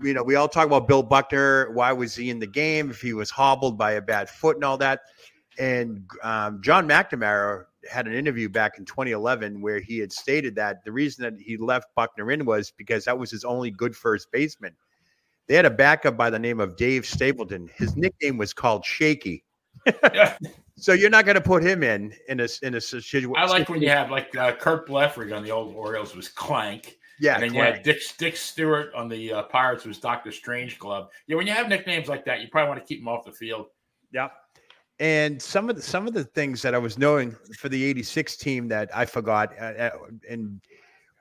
[0.01, 1.71] you know we all talk about Bill Buckner.
[1.71, 2.91] Why was he in the game?
[2.91, 5.01] If he was hobbled by a bad foot and all that.
[5.59, 10.83] And um, John McNamara had an interview back in 2011 where he had stated that
[10.83, 14.31] the reason that he left Buckner in was because that was his only good first
[14.31, 14.73] baseman.
[15.47, 17.69] They had a backup by the name of Dave Stapleton.
[17.75, 19.43] His nickname was called Shaky.
[20.13, 20.37] Yeah.
[20.83, 23.33] So you're not going to put him in in a in a situation.
[23.37, 26.97] I like when you have like uh, Curt Blefary on the old Orioles was Clank.
[27.21, 30.77] yeah, and then you had Dick Dick Stuart on the uh, Pirates was Doctor Strange
[30.79, 31.07] Glove.
[31.27, 33.31] Yeah, when you have nicknames like that, you probably want to keep them off the
[33.31, 33.67] field.
[34.11, 34.27] Yeah,
[34.99, 38.35] And some of the some of the things that I was knowing for the '86
[38.35, 39.91] team that I forgot, uh, uh,
[40.29, 40.59] and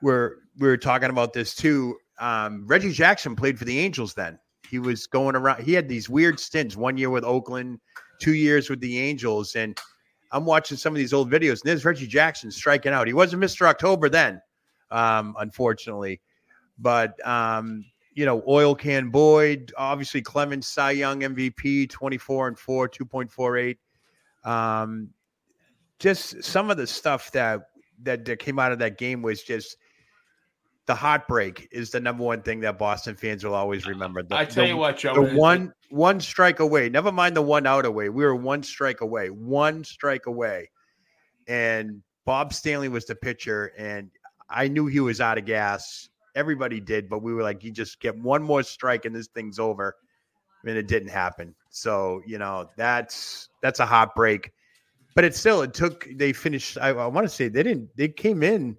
[0.01, 1.95] we're we were talking about this too.
[2.19, 4.37] Um, Reggie Jackson played for the Angels then.
[4.69, 5.63] He was going around.
[5.63, 6.75] He had these weird stints.
[6.75, 7.79] One year with Oakland,
[8.19, 9.77] two years with the Angels, and
[10.31, 11.61] I'm watching some of these old videos.
[11.61, 13.07] And there's Reggie Jackson striking out.
[13.07, 13.67] He wasn't Mr.
[13.67, 14.41] October then,
[14.91, 16.21] um, unfortunately.
[16.79, 22.89] But um, you know, Oil Can Boyd, obviously Clemens Cy Young MVP, 24 and 4,
[22.89, 23.77] 2.48.
[24.43, 25.09] Um,
[25.99, 27.61] just some of the stuff that,
[28.01, 29.77] that that came out of that game was just
[30.85, 34.21] the heartbreak is the number one thing that Boston fans will always remember.
[34.23, 35.13] The, I tell the, you what, Joe.
[35.13, 36.89] the one one strike away.
[36.89, 38.09] Never mind the one out away.
[38.09, 39.29] We were one strike away.
[39.29, 40.69] One strike away,
[41.47, 44.09] and Bob Stanley was the pitcher, and
[44.49, 46.09] I knew he was out of gas.
[46.35, 49.59] Everybody did, but we were like, you just get one more strike and this thing's
[49.59, 49.95] over.
[50.65, 51.53] And it didn't happen.
[51.69, 54.51] So you know that's that's a heartbreak.
[55.15, 56.07] But it still it took.
[56.15, 56.77] They finished.
[56.77, 57.89] I, I want to say they didn't.
[57.95, 58.77] They came in.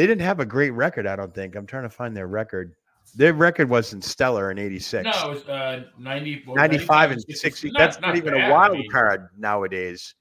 [0.00, 1.06] They didn't have a great record.
[1.06, 1.54] I don't think.
[1.56, 2.74] I'm trying to find their record.
[3.16, 5.04] Their record wasn't stellar in '86.
[5.04, 7.70] No, it was uh, 90, 95 and 60.
[7.76, 8.48] That's not, not even bad.
[8.48, 10.14] a wild I mean, card nowadays.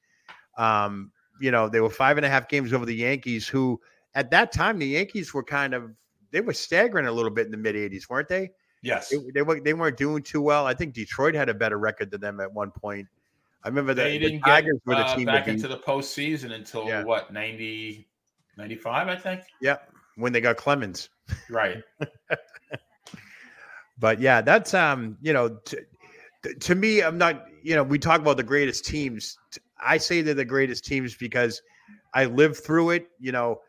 [0.57, 3.79] Um, you know, they were five and a half games over the Yankees, who
[4.15, 5.91] at that time the Yankees were kind of
[6.31, 8.51] they were staggering a little bit in the mid 80s, weren't they?
[8.81, 9.07] Yes.
[9.07, 10.65] They, they, were, they weren't doing too well.
[10.65, 13.07] I think Detroit had a better record than them at one point.
[13.63, 15.77] I remember that They the didn't Tigers get were the uh, team back into the
[15.77, 17.05] postseason until Yeah.
[17.05, 18.08] what 90,
[18.59, 19.41] 95, I think.
[19.61, 19.77] yeah,
[20.15, 21.09] when they got Clemens.
[21.49, 21.77] Right.
[23.99, 25.85] But yeah, that's um, you know, to,
[26.61, 29.37] to me, I'm not, you know, we talk about the greatest teams.
[29.85, 31.61] I say they're the greatest teams because
[32.13, 33.07] I lived through it.
[33.19, 33.59] You know,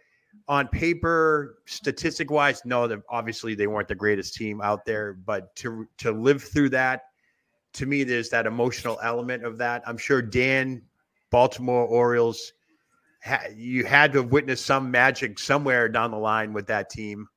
[0.48, 5.14] on paper, statistic wise, no, obviously they weren't the greatest team out there.
[5.14, 7.02] But to to live through that,
[7.74, 9.82] to me, there's that emotional element of that.
[9.84, 10.82] I'm sure Dan,
[11.30, 12.52] Baltimore Orioles,
[13.22, 17.28] ha- you had to have witnessed some magic somewhere down the line with that team.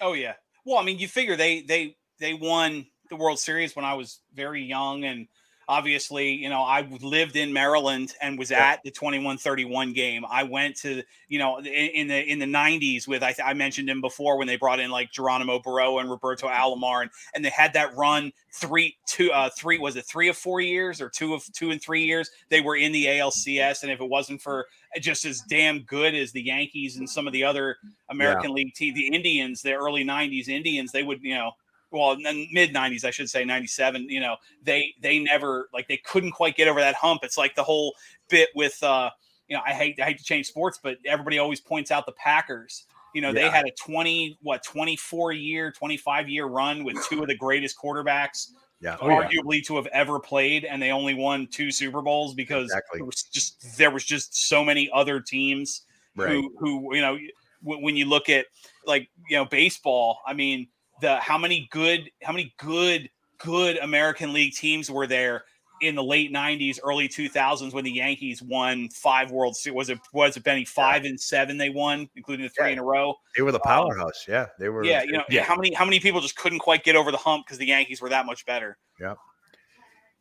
[0.00, 0.34] Oh yeah.
[0.64, 4.20] Well, I mean, you figure they they they won the World Series when I was
[4.34, 5.28] very young, and
[5.68, 10.24] obviously, you know, I lived in Maryland and was at the 21-31 game.
[10.28, 13.88] I went to, you know, in, in the in the 90s with I, I mentioned
[13.88, 17.50] him before when they brought in like Geronimo Berroa and Roberto Alomar, and, and they
[17.50, 21.34] had that run three two uh three was it three of four years or two
[21.34, 24.66] of two and three years they were in the ALCS, and if it wasn't for
[25.00, 27.76] just as damn good as the Yankees and some of the other
[28.10, 31.52] American League team, the Indians, the early '90s Indians, they would, you know,
[31.90, 34.08] well, mid '90s, I should say, '97.
[34.08, 37.20] You know, they they never like they couldn't quite get over that hump.
[37.22, 37.94] It's like the whole
[38.28, 39.10] bit with, uh,
[39.48, 42.12] you know, I hate I hate to change sports, but everybody always points out the
[42.12, 42.84] Packers.
[43.14, 47.28] You know, they had a 20 what 24 year, 25 year run with two of
[47.28, 48.48] the greatest quarterbacks
[48.80, 48.96] Yeah.
[49.00, 49.28] Oh, yeah.
[49.28, 52.98] arguably to have ever played, and they only won two Super Bowls because Exactly.
[52.98, 55.82] there was just there was just so many other teams
[56.16, 56.30] Right.
[56.30, 57.18] who who you know
[57.64, 58.46] w- when you look at
[58.86, 60.20] like you know baseball.
[60.26, 60.68] I mean,
[61.00, 65.44] the how many good how many good good American League teams were there
[65.80, 69.76] in the late '90s, early 2000s when the Yankees won five World Series?
[69.76, 72.72] Was it was it Benny five and seven they won, including the three Yeah.
[72.72, 73.14] in a row?
[73.36, 74.24] They were the um, powerhouse.
[74.28, 74.46] Yeah.
[74.58, 74.84] They were.
[74.84, 75.44] Yeah, you know Yeah.
[75.44, 78.00] how many how many people just couldn't quite get over the hump because the Yankees
[78.00, 78.78] were that much better.
[79.00, 79.14] Yeah,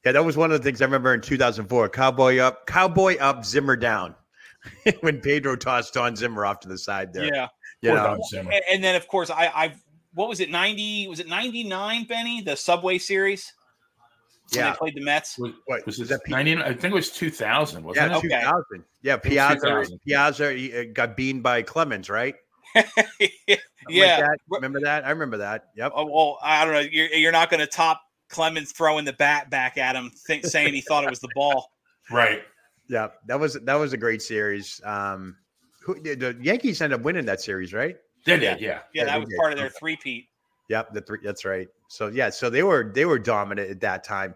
[0.05, 1.89] Yeah, that was one of the things I remember in 2004.
[1.89, 4.15] Cowboy up, cowboy up, Zimmer down.
[5.01, 7.25] when Pedro tossed Don Zimmer off to the side there.
[7.25, 7.47] Yeah.
[7.81, 8.51] You Poor know, Don Zimmer.
[8.51, 9.73] and, and then of course I I
[10.13, 13.56] what was it 90 was it 99 Benny the Subway series when
[14.51, 14.71] yeah.
[14.71, 16.23] they played the Mets Was, What was was that?
[16.23, 16.57] P- 90?
[16.57, 18.17] I think it was 2000, wasn't yeah, it?
[18.17, 18.27] Okay.
[18.29, 18.83] 2000.
[19.01, 19.55] Yeah, was Piazza.
[19.67, 19.99] 2000.
[20.05, 22.35] Piazza uh, got beamed by Clemens, right?
[22.75, 22.93] Something
[23.49, 24.37] like yeah that.
[24.49, 25.05] Remember that?
[25.05, 25.69] I remember that.
[25.75, 25.93] Yep.
[25.95, 29.49] oh, well I don't know you're, you're not going to top Clemens throwing the bat
[29.49, 31.71] back at him think, saying he thought it was the ball
[32.11, 32.41] Right.
[32.89, 34.79] Yeah, that was that was a great series.
[34.83, 35.35] Um,
[35.81, 37.95] who, the- the Yankees ended up winning that series, right?
[38.25, 38.67] They did, yeah.
[38.67, 39.37] yeah Yeah, that was did.
[39.37, 40.27] part of their three-peat
[40.69, 41.19] Yep, the three.
[41.23, 41.67] That's right.
[41.87, 44.35] So yeah, so they were they were dominant at that time.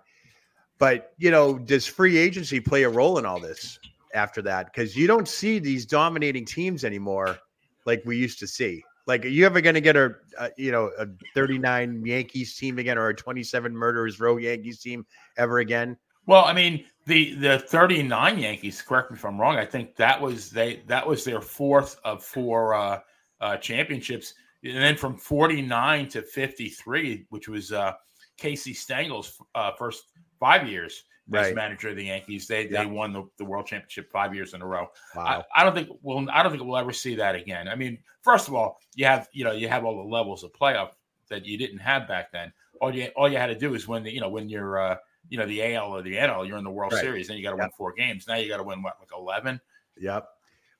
[0.77, 3.79] But you know, does free agency play a role in all this
[4.13, 4.67] after that?
[4.67, 7.37] Because you don't see these dominating teams anymore,
[7.85, 8.83] like we used to see.
[9.07, 12.79] Like, are you ever going to get a, a you know a 39 Yankees team
[12.79, 15.05] again, or a 27 Murderers Row Yankees team
[15.37, 15.97] ever again?
[16.27, 20.21] Well, I mean, the the 39 Yankees, correct me if I'm wrong, I think that
[20.21, 22.99] was they that was their fourth of four uh,
[23.39, 24.33] uh championships.
[24.63, 27.93] And then from 49 to 53, which was uh
[28.37, 30.05] Casey Stengel's uh, first
[30.39, 31.03] five years
[31.33, 31.55] as Right.
[31.55, 32.83] manager of the Yankees, they Yeah.
[32.83, 34.87] they won the, the world championship five years in a row.
[35.15, 35.45] Wow.
[35.55, 37.67] I, I don't think we'll I don't think we'll ever see that again.
[37.67, 40.51] I mean, first of all, you have you know you have all the levels of
[40.53, 40.91] playoff
[41.29, 42.51] that you didn't have back then.
[42.81, 44.97] All you all you had to do is win the you know when you're uh,
[45.29, 47.01] you know the AL or the NL, you're in the World Right.
[47.01, 47.63] Series, then you got to Yeah.
[47.65, 48.27] win four games.
[48.27, 49.61] Now you got to win what like eleven.
[49.97, 50.27] Yep.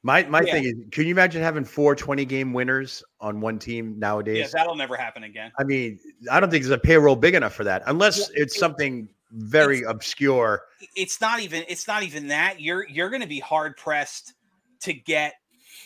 [0.04, 0.54] My my Yeah.
[0.54, 4.38] thing is, can you imagine having four 20 game winners on one team nowadays?
[4.38, 6.00] yeah that'll never happen again I mean,
[6.32, 9.08] I don't think there's a payroll big enough for that, unless Well, it's it- something
[9.34, 10.64] very obscure.
[10.96, 14.34] it's not even it's not even that you're you're going to be hard pressed
[14.82, 15.36] to get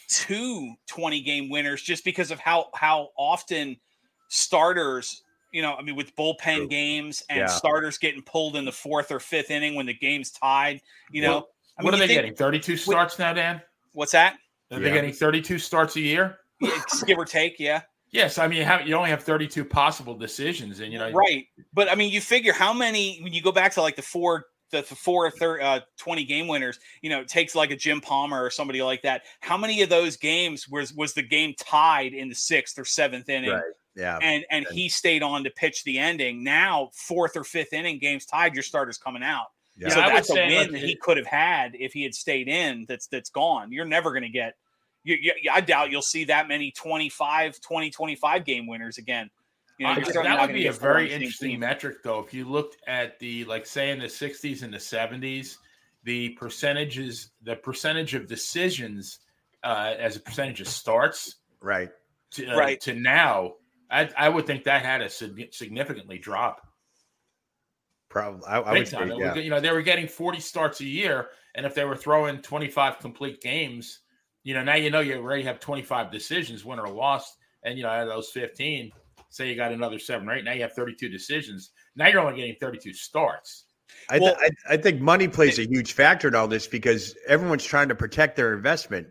[0.08, 3.76] two 20 game winners just because of how how often
[4.30, 6.68] starters you know, I mean, with bullpen True.
[6.68, 7.46] games and yeah.
[7.46, 11.36] starters getting pulled in the fourth or fifth inning when the game's tied, you know.
[11.36, 11.48] What,
[11.78, 12.36] I mean, what are they think, getting?
[12.36, 13.62] 32 starts now, Dan?
[13.96, 14.36] What's that?
[14.72, 14.80] Are yeah.
[14.80, 16.38] they getting 32 starts a year?
[17.06, 17.82] give or take, yeah.
[18.12, 21.48] Yes, I mean you, have, you only have 32 possible decisions, and you know right.
[21.74, 24.46] But I mean, you figure how many when you go back to like the four
[24.72, 28.02] the, the four thir- uh, 20 game winners, you know, it takes like a Jim
[28.02, 29.24] Palmer or somebody like that.
[29.42, 33.28] How many of those games was was the game tied in the sixth or seventh
[33.28, 33.52] inning?
[33.52, 33.64] Right.
[33.96, 34.18] Yeah.
[34.22, 36.44] And and he stayed on to pitch the ending.
[36.44, 39.48] Now, fourth or fifth inning, games tied, your starter's coming out.
[39.78, 39.90] Yeah.
[39.90, 42.86] So that's a win that he could have had if he had stayed in.
[42.88, 43.72] That's that's gone.
[43.72, 44.56] You're never going to get.
[45.04, 49.30] You, you, I doubt you'll see that many 25, 20, 25 game winners again.
[49.78, 51.60] You know, that would be a very interesting team.
[51.60, 52.20] metric, though.
[52.20, 55.58] If you looked at the like, say, in the '60s and the '70s,
[56.06, 59.20] the percentages, the percentage of decisions
[59.66, 61.90] uh, as a percentage of starts, right,
[62.32, 63.56] to, uh, right, to now,
[63.92, 66.66] I, I would think that had a significantly drop.
[68.16, 69.36] Probably, I, I would say, yeah.
[69.36, 73.00] you know, they were getting 40 starts a year, and if they were throwing 25
[73.00, 74.00] complete games,
[74.44, 77.84] you know, now you know you already have 25 decisions, win or lost, and you
[77.84, 78.90] know, out of those 15,
[79.28, 80.46] say you got another seven, right?
[80.46, 81.72] Now you have 32 decisions.
[81.98, 83.66] Now you're only getting 32 starts.
[84.10, 87.18] I, th- well, I, I think money plays a huge factor in all this because
[87.28, 89.08] everyone's trying to protect their investment.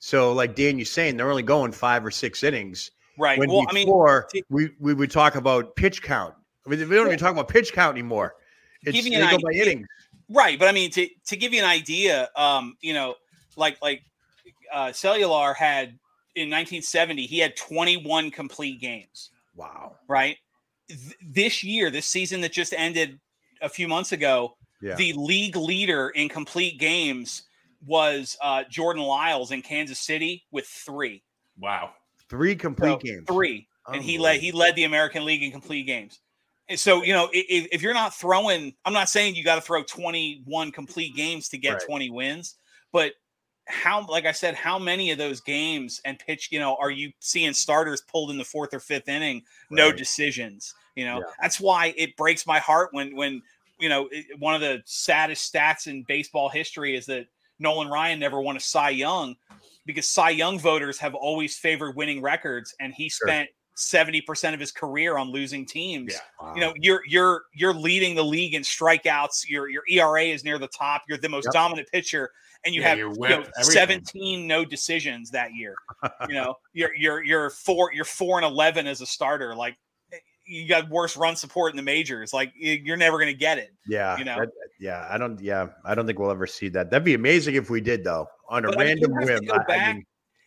[0.00, 3.38] So, like Dan, you're saying, they're only going five or six innings Right.
[3.38, 6.34] When well, before, I mean, we, we would talk about pitch count.
[6.66, 8.36] I mean, we don't even talk about pitch count anymore.
[8.82, 9.86] It's give you an idea, innings.
[10.28, 10.58] Right.
[10.58, 13.14] But I mean, to, to give you an idea, um, you know,
[13.56, 14.02] like, like,
[14.72, 15.98] uh, Cuellar had
[16.34, 19.30] in 1970, he had 21 complete games.
[19.54, 19.96] Wow.
[20.08, 20.36] Right.
[20.88, 23.20] Th- this year, this season that just ended
[23.62, 24.94] a few months ago, yeah.
[24.96, 27.44] the league leader in complete games
[27.86, 31.22] was uh, Jordan Lyles in Kansas City with three.
[31.58, 31.90] Wow.
[32.28, 33.24] Three complete so, games.
[33.26, 36.20] Three, and he led he led the American League in complete games.
[36.76, 39.82] So, you know, if, if, you're not throwing, I'm not saying you got to throw
[39.82, 41.82] 21 complete games to get right.
[41.86, 42.56] 20 wins,
[42.90, 43.12] but
[43.66, 47.12] how, like I said, how many of those games and pitch, you know, are you
[47.20, 49.76] seeing starters pulled in the fourth or fifth inning, right.
[49.76, 50.74] no decisions?
[50.94, 51.32] You know, yeah.
[51.40, 53.42] that's why it breaks my heart when, when,
[53.78, 54.08] you know,
[54.38, 57.26] one of the saddest stats in baseball history is that
[57.58, 59.36] Nolan Ryan never won a Cy Young
[59.86, 64.60] because Cy Young voters have always favored winning records, and he spent sure 70% of
[64.60, 66.12] his career on losing teams.
[66.12, 66.54] Yeah, wow.
[66.54, 69.48] You know, you're you're you're leading the league in strikeouts.
[69.48, 71.02] Your your ERA is near the top.
[71.08, 71.54] You're the most yep.
[71.54, 72.30] dominant pitcher
[72.64, 75.74] and you yeah, have you know, 17 no decisions that year.
[76.28, 79.54] you know, you're you're you're 4 you're 4 and 11 as a starter.
[79.54, 79.76] Like
[80.12, 82.32] eh, you got worse run support in the majors.
[82.32, 83.72] Like you're never going to get it.
[83.86, 84.16] Yeah.
[84.16, 84.36] You know.
[84.38, 84.48] That,
[84.80, 86.90] yeah, I don't yeah, I don't think we'll ever see that.
[86.90, 88.26] That'd be amazing if we did though.
[88.48, 89.50] On a but random I mean, whim.
[89.52, 90.04] I, back, I mean,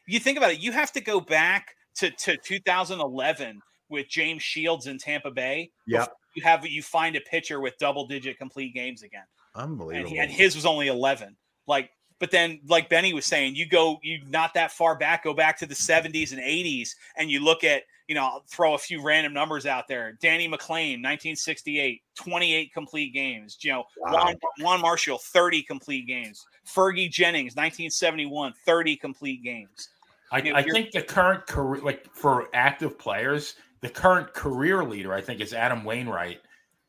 [0.08, 4.88] you think about it, you have to go back to to 2011 with James Shields
[4.88, 5.72] in Tampa Bay.
[5.86, 9.24] Yeah, you have you find a pitcher with double digit complete games again.
[9.56, 10.08] Unbelievable.
[10.08, 11.36] And, he, and his was only 11.
[11.66, 11.90] Like
[12.20, 15.58] but then, like Benny was saying, you go you not that far back, go back
[15.60, 19.04] to the 70s and 80s, and you look at you know, I'll throw a few
[19.04, 20.18] random numbers out there.
[20.22, 23.58] Denny McLain, 1968, 28 complete games.
[23.62, 24.14] You know, wow.
[24.14, 26.46] Juan, Juan, Marichal, 30 complete games.
[26.66, 29.90] Fergie Jenkins, 1971, 30 complete games.
[30.32, 34.84] I, you know, I think the current career, like for active players, the current career
[34.84, 36.40] leader, I think, is Adam Wainwright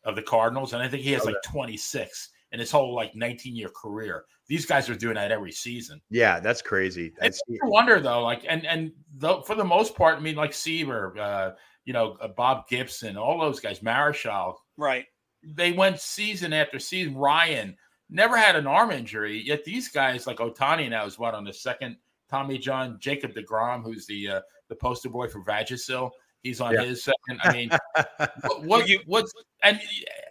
[0.05, 1.33] of the Cardinals, and I think he has okay.
[1.33, 4.25] like 26 in his whole like 19 year career.
[4.47, 6.01] These guys are doing that every season.
[6.11, 7.13] Yeah, that's crazy.
[7.21, 10.37] That's, it's a wonder though, like and and the, for the most part, I mean,
[10.37, 11.51] like Seaver, uh,
[11.85, 15.05] you know, uh, Bob Gibson, all those guys, Marichal, right?
[15.43, 17.17] They went season after season.
[17.17, 17.77] Ryan
[18.11, 21.53] never had an arm injury, yet these guys like Ohtani now is what on the
[21.53, 21.97] second.
[22.31, 26.11] Tommy John, Jacob deGrom, who's the uh, the poster boy for Vagisil.
[26.43, 26.85] He's on yeah.
[26.85, 27.41] his second.
[27.43, 27.71] I mean,
[28.43, 29.81] what, what you what's and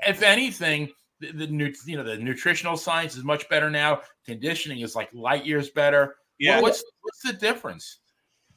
[0.08, 0.90] if anything,
[1.20, 4.02] the, the you know the nutritional science is much better now.
[4.26, 6.16] Conditioning is like light years better.
[6.40, 8.00] Yeah, well, what's what's the difference?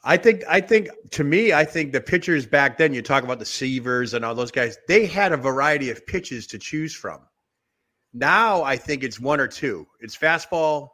[0.02, 3.38] I think I think to me, I think the pitchers back then, you talk about
[3.38, 7.20] the Seavers and all those guys, they had a variety of pitches to choose from.
[8.12, 9.86] Now I think it's one or two.
[10.00, 10.88] It's fastball,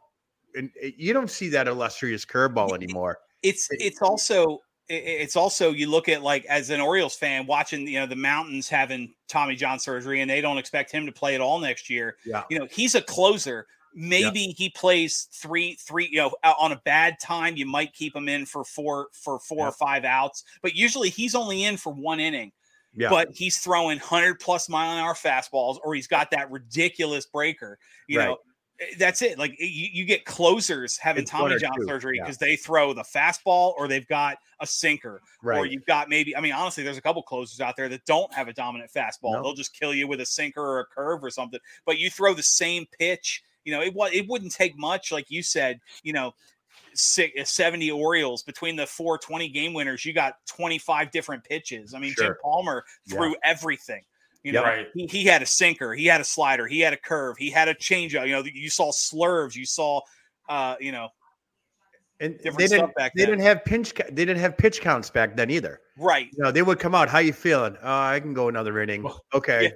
[0.57, 3.19] and eh, you don't see that illustrious curveball anymore.
[3.43, 7.99] It's it's also it's also you look at like as an Orioles fan watching you
[7.99, 11.41] know the Mountains having Tommy John surgery and they don't expect him to play at
[11.41, 12.17] all next year.
[12.25, 12.43] Yeah.
[12.49, 13.67] You know, he's a closer.
[13.93, 14.53] Maybe yeah.
[14.55, 18.45] he plays three three you know on a bad time you might keep him in
[18.45, 19.67] for four for four yeah.
[19.67, 22.51] or five outs, but usually he's only in for one inning.
[22.95, 23.09] Yeah.
[23.09, 27.77] But he's throwing 100 plus mile an hour fastballs or he's got that ridiculous breaker,
[28.07, 28.29] you right.
[28.29, 28.37] know.
[28.79, 29.37] Eh, that's it.
[29.37, 32.23] Like you, you get closers having It's Tommy John two, surgery yeah.
[32.23, 35.21] because they throw the fastball or they've got a sinker.
[35.43, 38.31] Or you've got maybe, I mean, honestly, there's a couple closers out there that don't
[38.33, 39.33] have a dominant fastball.
[39.33, 39.43] No.
[39.43, 41.59] They'll just kill you with a sinker or a curve or something.
[41.85, 45.43] But you throw the same pitch, you know, it it wouldn't take much, like you
[45.43, 46.33] said, you know,
[46.93, 51.93] six, eh, 70 Orioles between the 420 game winners, you got 25 different pitches.
[51.93, 52.39] I mean, Jim Sure.
[52.43, 53.17] Palmer Yeah.
[53.17, 54.03] threw everything.
[54.47, 54.87] You know, Right.
[54.95, 57.67] he, he had a sinker, he had a slider, he had a curve, he had
[57.67, 58.25] a changeup.
[58.25, 59.99] You know, you saw slurves, you saw,
[60.49, 61.09] uh, you know,
[62.19, 62.95] And they didn't.
[62.95, 63.31] back They then.
[63.31, 63.93] didn't have pinch.
[63.93, 65.81] They didn't have pitch counts back then either.
[65.97, 66.27] right.
[66.31, 67.09] You know, they would come out.
[67.09, 67.75] How you feeling?
[67.83, 69.03] Oh, I can go another inning.
[69.03, 69.71] Well, Okay.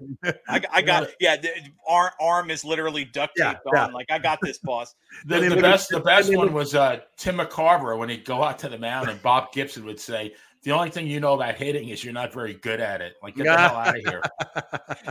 [0.47, 1.35] I, got- I got yeah.
[1.37, 1.49] The
[1.87, 3.85] arm arm is literally duct taped yeah.
[3.85, 3.93] on.
[3.93, 4.95] Like I got this, boss.
[5.25, 8.41] The, And the would- best, the best one was uh, Tim McCarver when he'd go
[8.43, 11.55] out to the mound and Bob Gibson would say, "The only thing you know about
[11.55, 13.15] hitting is you're not very good at it.
[13.23, 14.21] Like get the hell out of here."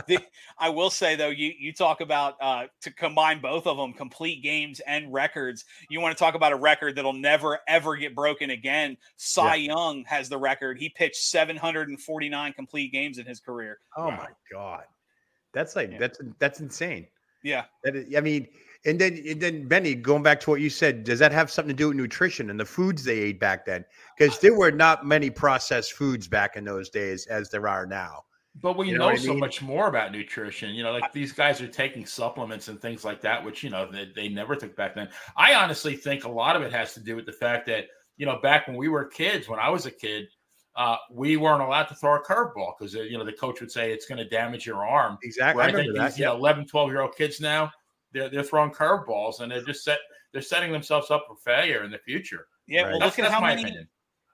[0.07, 0.19] The,
[0.57, 4.41] I will say though, you you talk about uh, to combine both of them, complete
[4.41, 5.65] games and records.
[5.89, 8.97] You want to talk about a record that'll never ever get broken again.
[9.17, 10.77] Cy Young has the record.
[10.79, 13.79] He pitched 749 complete games in his career.
[13.97, 14.17] oh Wow.
[14.17, 14.83] my god,
[15.53, 15.97] that's like Yeah.
[15.99, 17.07] that's that's insane.
[17.43, 18.47] Yeah, That is, I mean,
[18.85, 21.75] and then and then Benny, going back to what you said, does that have something
[21.75, 23.85] to do with nutrition and the foods they ate back then?
[24.17, 28.23] Because there were not many processed foods back in those days as there are now.
[28.61, 29.39] But we You know know, so mean?
[29.39, 30.73] much more about nutrition.
[30.75, 33.89] You know, like these guys are taking supplements and things like that, which you know
[33.89, 35.09] they, they never took back then.
[35.37, 37.85] I honestly think a lot of it has to do with the fact that
[38.17, 40.27] you know back when we were kids, when I was a kid,
[40.75, 43.93] uh, we weren't allowed to throw a curveball because you know the coach would say
[43.93, 45.17] it's going to damage your arm.
[45.23, 45.57] Exactly.
[45.57, 46.17] Where I I think these that.
[46.17, 46.39] you know yeah.
[46.39, 47.71] 11, 12 year old kids now
[48.13, 49.99] they're they're throwing curveballs and they're just set
[50.33, 52.47] they're setting themselves up for failure in the future.
[52.67, 52.83] yeah.
[52.83, 52.91] Right.
[52.91, 53.63] Well, That's, look at how my many.
[53.63, 53.87] opinion.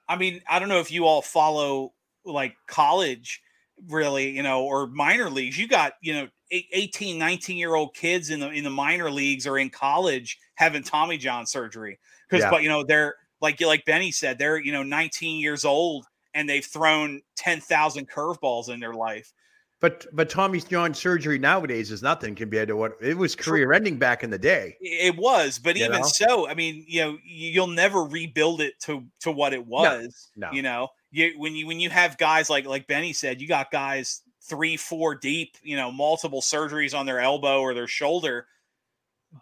[0.07, 3.41] I mean, I don't know if you all follow like college
[3.89, 5.57] really, you know, or minor leagues.
[5.57, 9.09] You got, you know, eight- 18, 19 year old kids in the in the minor
[9.11, 11.99] leagues or in college having Tommy John surgery.
[12.29, 12.49] Because Yeah.
[12.51, 16.05] but you know, they're like you like Benny said, they're, you know, 19 years old
[16.33, 19.31] and they've thrown 10,000 curveballs in their life.
[19.79, 23.99] But but Tommy John surgery nowadays is nothing compared to what it was career ending
[23.99, 24.75] back in the day.
[24.81, 26.07] It was, but You even know?
[26.07, 30.31] so, I mean, you know, you'll never rebuild it to to what it was.
[30.35, 30.51] no.
[30.51, 33.69] You know, you when you when you have guys like like Benny said, you got
[33.69, 38.47] guys three, four deep, you know, multiple surgeries on their elbow or their shoulder.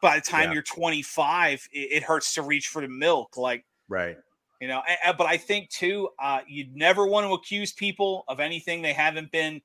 [0.02, 0.54] By the time Yeah.
[0.56, 3.38] you're 25, it, it hurts to reach for the milk.
[3.38, 4.18] Like, Right.
[4.60, 4.82] you know,
[5.18, 9.32] but I think too, uh, you'd never want to accuse people of anything they haven't
[9.32, 9.62] been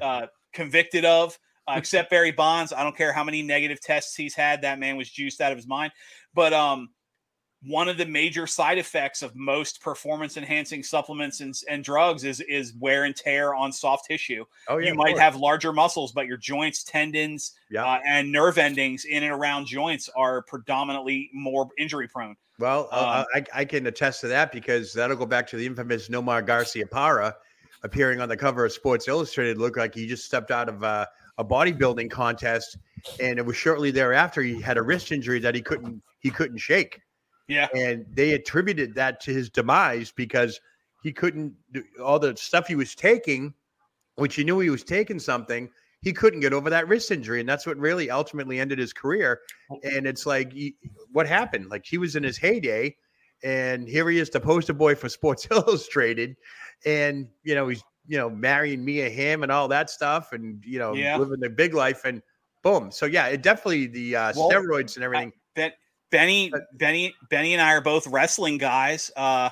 [0.00, 2.72] uh, convicted of, uh, except Barry Bonds.
[2.72, 4.62] I don't care how many negative tests he's had.
[4.62, 5.92] That man was juiced out of his mind.
[6.34, 6.90] But um,
[7.62, 12.40] one of the major side effects of most performance enhancing supplements and, and drugs is
[12.42, 14.44] is wear and tear on soft tissue.
[14.68, 14.88] Oh yeah.
[14.90, 17.84] you might have larger muscles, but your joints, tendons, Yeah.
[17.84, 22.36] uh, and nerve endings in and around joints are predominantly more injury prone.
[22.60, 25.66] Well, uh, Um, I, I can attest to that because that'll go back to the
[25.66, 27.34] infamous Nomar Garciaparra
[27.82, 29.58] appearing on the cover of Sports Illustrated.
[29.58, 31.06] Looked like he just stepped out of uh,
[31.38, 32.76] a bodybuilding contest,
[33.20, 36.58] and it was shortly thereafter he had a wrist injury that he couldn't he couldn't
[36.58, 37.00] shake,
[37.46, 40.60] Yeah, and they attributed that to his demise because
[41.02, 43.54] he couldn't do all the stuff he was taking,
[44.16, 45.70] which he knew he was taking something.
[46.02, 49.40] He couldn't get over that wrist injury, and that's what really ultimately ended his career.
[49.82, 50.76] And it's like, he-
[51.12, 51.70] what happened?
[51.70, 52.96] Like he was in his heyday,
[53.42, 56.36] and here he is, the poster boy for Sports Illustrated,
[56.86, 60.78] and you know he's you know marrying Mia Hamm and all that stuff, and you
[60.78, 61.16] know Yeah.
[61.18, 62.22] living the big life, and
[62.62, 62.90] boom.
[62.90, 65.32] So yeah, it definitely the uh, Well, steroids and everything.
[65.54, 65.72] Ben,
[66.10, 69.10] Benny, But- Benny, Benny, and I are both wrestling guys.
[69.16, 69.50] Uh,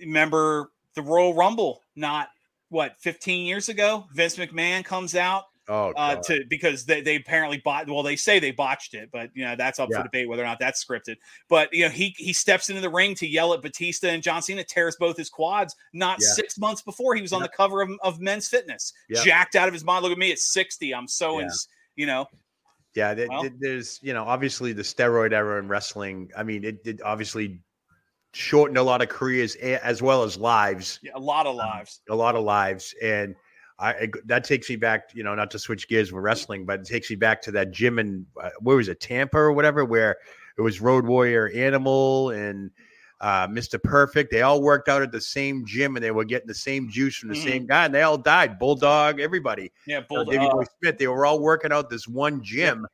[0.00, 1.82] remember the Royal Rumble?
[1.96, 2.28] Not
[2.70, 4.06] what 15 years ago.
[4.14, 7.88] Vince McMahon comes out oh, uh, to because they, they apparently bought.
[7.88, 9.98] Well, they say they botched it, but you know that's up Yeah.
[9.98, 11.16] for debate whether or not that's scripted.
[11.48, 14.42] But you know he he steps into the ring to yell at Batista and John
[14.42, 15.74] Cena, tears both his quads.
[15.92, 16.28] Not Yeah.
[16.34, 19.22] six months before he was on the cover of, of Men's Fitness, Yeah.
[19.24, 20.02] jacked out of his mind.
[20.02, 20.94] Look at me at 60.
[20.94, 21.44] I'm so Yeah.
[21.44, 22.26] ins- you know
[22.94, 26.30] Yeah, there- Well- there- there's you know obviously the steroid era in wrestling.
[26.36, 27.58] I mean, it did obviously
[28.34, 32.00] shortened a lot of careers as well as lives, yeah, a lot Um, of lives.
[32.08, 33.34] a lot of lives, and
[33.82, 35.10] I that takes me back.
[35.12, 37.72] You know, not to switch gears with wrestling, but it takes me back to that
[37.72, 40.16] gym in uh, where was it, Tampa or whatever, where
[40.56, 42.70] it was Road Warrior Animal and
[43.20, 43.82] uh, Mr.
[43.82, 44.30] Perfect.
[44.30, 47.16] They all worked out at the same gym, and they were getting the same juice
[47.16, 47.44] from the Mhm.
[47.44, 48.58] same guy, and they all died.
[48.60, 49.72] Bulldog, everybody.
[49.86, 50.98] Yeah, Bull, Davey uh, Boy Smith.
[50.98, 52.86] They were all working out this one gym,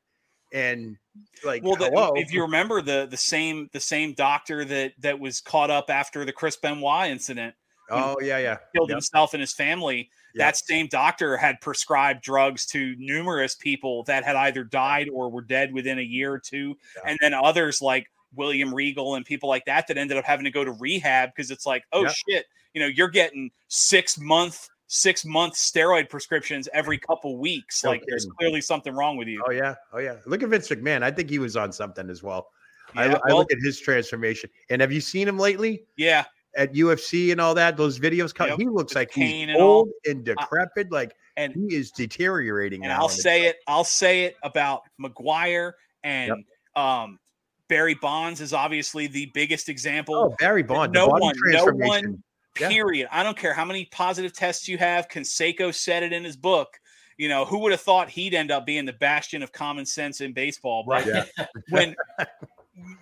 [0.55, 0.97] and
[1.45, 5.43] like, Well, the, if you remember the the same the same doctor that that was
[5.43, 7.55] caught up after the Chris Benoit incident
[7.91, 8.57] Oh yeah, yeah.
[8.74, 8.97] killed Yep.
[8.97, 10.11] himself and his family.
[10.35, 15.43] That same doctor had prescribed drugs to numerous people that had either died or were
[15.43, 17.11] dead within a year or two, Yeah.
[17.11, 20.51] and then others like William Regal and people like that that ended up having to
[20.51, 22.14] go to rehab because it's like, oh Yep.
[22.29, 27.85] shit, you know, you're getting six month six month steroid prescriptions every couple weeks.
[27.85, 29.43] No like, there's clearly something wrong with you.
[29.47, 30.16] Oh yeah, oh yeah.
[30.24, 31.03] Look at Vince McMahon.
[31.03, 32.49] I think he was on something as well.
[32.95, 34.49] I, Yeah, I well, look at his transformation.
[34.70, 36.24] And have you seen him lately yeah,
[36.57, 37.76] at UFC and all that?
[37.76, 38.34] Those videos.
[38.34, 38.59] Come, Yep.
[38.59, 39.62] He looks like he's and all.
[39.62, 40.90] old and decrepit.
[40.90, 42.82] Like and he is deteriorating.
[42.84, 43.57] and I'll say it.
[43.66, 45.72] I'll say it about McGwire
[46.03, 46.32] and
[46.74, 47.18] um,
[47.68, 50.14] Barry Bonds is obviously the biggest example.
[50.14, 50.92] Oh, Barry Bond.
[50.92, 52.22] no one, no one.
[52.59, 52.68] Yeah.
[52.68, 53.09] Period.
[53.12, 55.09] I don't care how many positive tests you have.
[55.09, 56.68] Canseco said it in his book.
[57.16, 60.20] You know, who would have thought he'd end up being the bastion of common sense
[60.20, 60.84] in baseball?
[60.86, 61.26] But Right.
[61.38, 61.46] Yeah.
[61.70, 61.94] when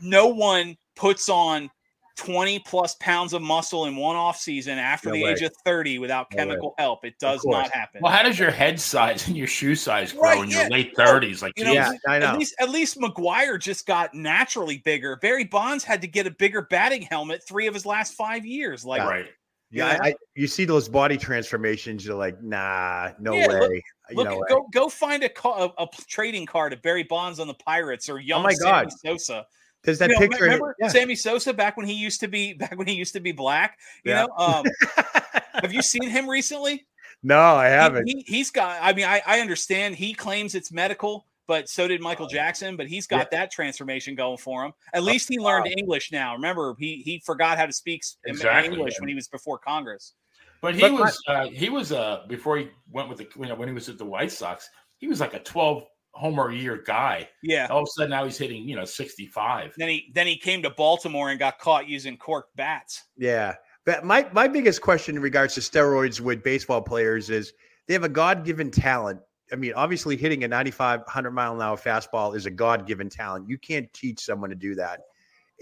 [0.03, 1.70] no one puts on
[2.17, 5.31] 20 plus pounds of muscle in one off season after No the way.
[5.33, 6.45] age of 30 without No way.
[6.45, 8.01] chemical help, it does not happen.
[8.03, 10.62] Well, how does your head size and your shoe size grow Right, in yeah.
[10.62, 11.43] your late oh, thirties?
[11.43, 12.01] Like, You know, yeah, Jesus.
[12.09, 12.27] I know.
[12.29, 15.17] At least, at least McGwire just got naturally bigger.
[15.17, 18.85] Barry Bonds had to get a bigger batting helmet three of his last five years.
[18.85, 19.27] Like, right.
[19.71, 19.99] yeah, yeah.
[20.03, 22.05] I, I, you see those body transformations.
[22.05, 23.59] You're like, nah, no Yeah, way.
[23.61, 23.71] look-
[24.09, 27.03] you look, know, at, go go find a, ca- a, a trading card of Barry
[27.03, 28.93] Bonds on the Pirates or oh young Oh my Sammy God.
[29.05, 29.45] Sosa.
[29.87, 30.45] There's that You know, picture.
[30.45, 30.89] remember yeah.
[30.89, 33.78] Sammy Sosa back when he used to be back when he used to be black?
[34.05, 34.26] You Yeah.
[34.26, 34.64] know, um,
[35.62, 36.87] have you seen him recently?
[37.22, 38.07] no, I haven't.
[38.07, 38.78] He, he's got.
[38.82, 39.97] I mean, I, I understand.
[39.97, 42.76] He claims it's medical, but so did Michael Jackson.
[42.76, 44.72] But he's got that transformation going for him.
[44.93, 46.34] At least he learned English now.
[46.34, 49.01] Remember, he he forgot how to speak Exactly, English yeah.
[49.01, 50.12] when he was before Congress.
[50.61, 53.47] But he But my- was uh, he was uh before he went with the you
[53.47, 54.68] know when he was at the White Sox,
[54.99, 55.84] he was like a 12
[56.17, 57.29] homer a year guy.
[57.43, 57.67] Yeah.
[57.71, 59.75] All of a sudden now he's hitting, you know, 65.
[59.77, 63.05] Then he then he came to Baltimore and got caught using cork bats.
[63.17, 63.55] Yeah.
[63.85, 67.53] But my, my biggest question in regards to steroids with baseball players is
[67.87, 69.21] they have a God given talent.
[69.53, 73.09] I mean, obviously, hitting a 95, 100 mile an hour fastball is a God given
[73.09, 73.49] talent.
[73.49, 75.03] You can't teach someone to do that.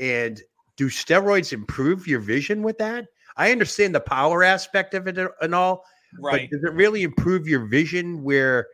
[0.00, 0.40] And
[0.76, 3.06] do steroids improve your vision with that?
[3.36, 5.84] I understand the power aspect of it and all,
[6.18, 6.48] Right.
[6.50, 8.68] but does it really improve your vision where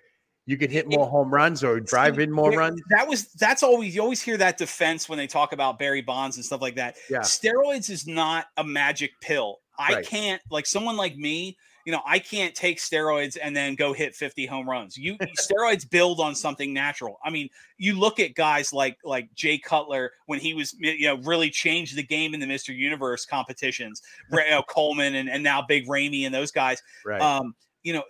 [0.50, 2.80] you can hit It- more home runs or drive in more runs?
[2.90, 6.36] That was that's always you always hear that defense when they talk about Barry Bonds
[6.36, 6.96] and stuff like that.
[7.08, 7.20] Yeah.
[7.20, 9.60] Steroids is not a magic pill.
[9.78, 10.06] I Right.
[10.06, 14.14] can't like someone like me, you know, I can't take steroids and then go hit
[14.14, 14.96] 50 home runs.
[14.98, 17.18] You steroids build on something natural.
[17.24, 17.48] I mean,
[17.78, 21.96] you look at guys like like Jay Cutler when he was you know really changed
[21.96, 22.76] the game in the Mr.
[22.76, 24.02] Universe competitions.
[24.30, 27.20] You know, Coleman and, and now Big Ramy and those guys Right.
[27.22, 28.02] um, you know,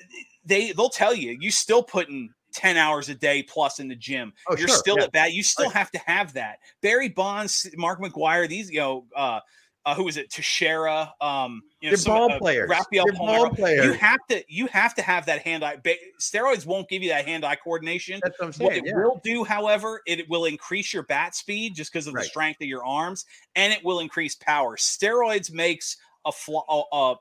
[0.44, 4.32] they they'll tell you you still putting 10 hours a day plus in the gym.
[4.48, 5.04] Oh, You're sure, still yeah.
[5.04, 5.32] at bat.
[5.32, 5.74] You still Right.
[5.74, 6.58] have to have that.
[6.82, 9.38] Barry Bonds, Mark McGwire, these, you know, uh,
[9.86, 10.30] uh, who is it?
[10.30, 12.68] Teixeira, um, you know, They're some, ball uh, players.
[12.70, 13.16] Palmeiro.
[13.16, 13.84] ball players.
[13.86, 15.76] You have to, you have to have that hand-eye.
[15.82, 18.20] Ba- steroids won't give you that hand-eye coordination.
[18.22, 18.96] That's what I'm What it Yeah.
[18.96, 22.66] will do, however, it will increase your bat speed just because of the strength of
[22.66, 23.24] your arms,
[23.54, 24.76] and it will increase power.
[24.76, 27.14] Steroids makes a fl- a, a,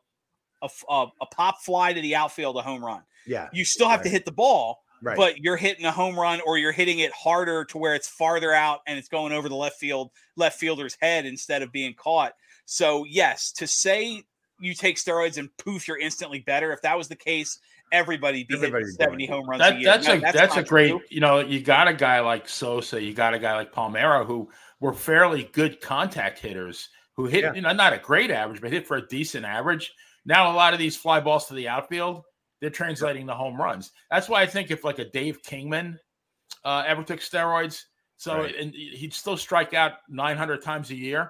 [0.62, 3.02] a, f- a- a pop fly to the outfield a home run.
[3.26, 3.50] Yeah.
[3.54, 5.16] You still have to hit the ball, Right.
[5.18, 8.52] but you're hitting a home run or you're hitting it harder to where it's farther
[8.54, 12.34] out and it's going over the left field left fielder's head instead of being caught.
[12.66, 14.24] So yes, to say
[14.60, 16.72] you take steroids and poof, you're instantly better.
[16.74, 17.60] If that was the case,
[17.94, 19.86] everybody be Everybody hitting would do 70 home runs a That, year.
[19.92, 21.02] that's No, a that's, a great true.
[21.10, 24.50] you know you got a guy like Sosa you got a guy like Palmeiro who
[24.80, 27.54] were fairly good contact hitters who hit Yeah.
[27.54, 29.92] you know not a great average but hit for a decent average
[30.30, 32.24] now a lot of these fly balls to the outfield
[32.62, 35.98] they're translating to home runs that's why I think if like a Dave Kingman
[36.64, 37.84] uh, ever took steroids
[38.18, 38.56] so Right.
[38.56, 41.28] and he'd still strike out 900 times a year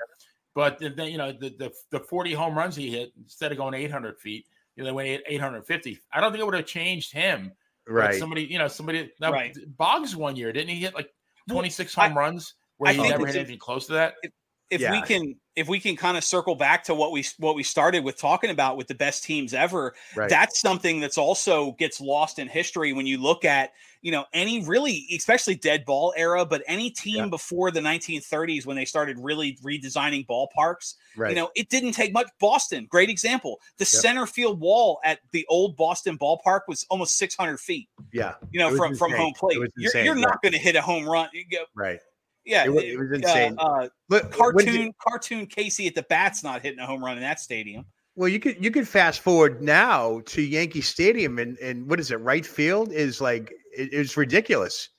[0.55, 3.73] but then you know the, the the 40 home runs he hit instead of going
[3.73, 4.45] 800 feet
[4.75, 7.51] you know they went 850 I don't think it would have changed him
[7.87, 8.19] like right.
[8.19, 9.57] somebody, you know, somebody that Right.
[9.77, 11.09] Boggs one year, didn't he hit like
[11.47, 14.13] Well, 26 I- home runs where I he never hit anything close to that?
[14.69, 17.63] If we can if we can kind of circle back to what we what we
[17.63, 20.29] started with talking about with the best teams ever right.
[20.29, 24.63] that's something that's also gets lost in history when you look at you know any
[24.65, 27.27] really especially dead ball era but any team Yeah.
[27.27, 31.31] before the 1930s when they started really redesigning ballparks right.
[31.31, 34.01] you know it didn't take much boston great example the Yep.
[34.01, 38.35] center field wall at the old boston ballpark was almost 600 feet yeah.
[38.51, 40.21] you know It was from from home plate you're, you're yeah.
[40.21, 41.27] not going to hit a home run
[41.75, 41.99] Right.
[42.49, 43.55] Yeah It was- it was insane.
[43.57, 47.23] uh, uh, when cartoon cartoon casey at the bats not hitting a home run in
[47.23, 47.85] that stadium
[48.15, 52.11] Well, you could you could fast forward now to Yankee Stadium and and what is
[52.11, 52.17] it?
[52.17, 54.89] Right field is like it, it's ridiculous.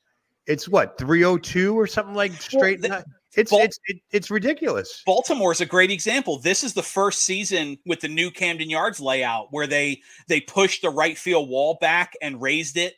[0.46, 2.80] It's what 302 or something like straight.
[2.80, 3.04] the-
[3.36, 5.02] It's Bal- it's it, it's ridiculous.
[5.06, 6.38] Baltimore is a great example.
[6.38, 10.80] This is the first season with the new Camden Yards layout where they they pushed
[10.82, 12.94] the right field wall back and raised it,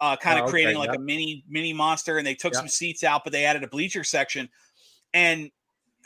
[0.00, 2.18] uh, kind of Oh, okay, creating like a mini mini monster.
[2.18, 4.48] And they took some seats out, but they added a bleacher section,
[5.14, 5.50] and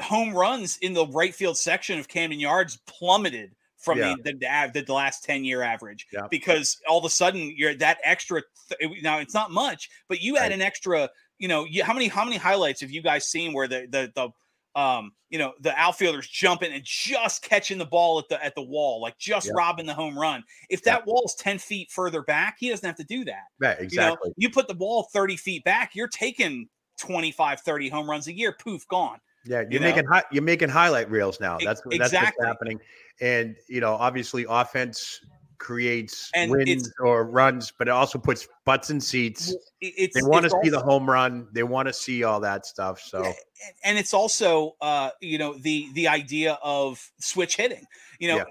[0.00, 4.14] home runs in the right field section of Camden Yards plummeted from Yeah.
[4.22, 4.32] the,
[4.74, 6.26] the, the last 10 year average Yeah.
[6.30, 8.42] because all of a sudden you're that extra
[8.78, 10.52] th- now it's not much but you add Right.
[10.52, 13.66] an extra you know you, how many how many highlights have you guys seen where
[13.68, 14.28] the the the
[14.76, 18.62] um you know the outfielders jumping and just catching the ball at the at the
[18.62, 19.52] wall like just Yeah.
[19.56, 20.92] robbing the home run if Yeah.
[20.94, 24.28] that wall's 10 feet further back he doesn't have to do that Right, you exactly.
[24.28, 26.68] know you put the ball 30 feet back you're taking
[26.98, 29.88] 25 30 home runs a year poof gone Yeah, you you're know?
[29.88, 31.58] making hi- you're making highlight reels now.
[31.58, 32.44] That's that's exactly.
[32.44, 32.78] what's happening.
[33.20, 35.20] And you know, obviously, offense
[35.60, 39.54] creates And wins or runs, but it also puts butts in seats.
[39.80, 41.46] It's They want to see the home run.
[41.52, 43.00] They want to see all that stuff.
[43.00, 43.32] So Yeah,
[43.84, 47.84] and it's also uh you know the the idea of switch hitting
[48.18, 48.44] you know Yeah.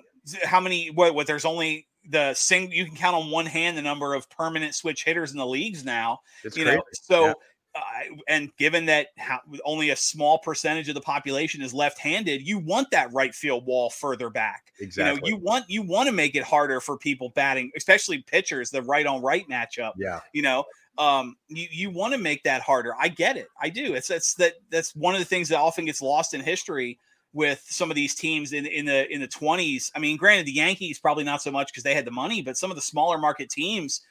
[0.46, 3.82] how many what, what there's only the sing you can count on one hand the
[3.82, 6.78] number of permanent switch hitters in the leagues now it's you crazy.
[6.78, 7.34] know so Yeah.
[7.76, 7.82] Uh,
[8.28, 12.90] and given that how, only a small percentage of the population is left-handed you want
[12.92, 14.72] that right field wall further back.
[14.80, 15.30] Exactly.
[15.30, 18.70] you know you want you want to make it harder for people batting especially pitchers
[18.70, 20.66] the right on right matchup yeah, you know?
[20.98, 22.94] Um you, you want to make that harder.
[23.00, 23.48] I get it.
[23.62, 23.94] I do.
[23.94, 27.00] It's that's that that's one of the things that often gets lost in history
[27.34, 30.52] with some of these teams in in the in the 20s i mean granted the
[30.52, 33.20] yankees probably not so much because they had the money but some of the smaller
[33.20, 34.02] market teams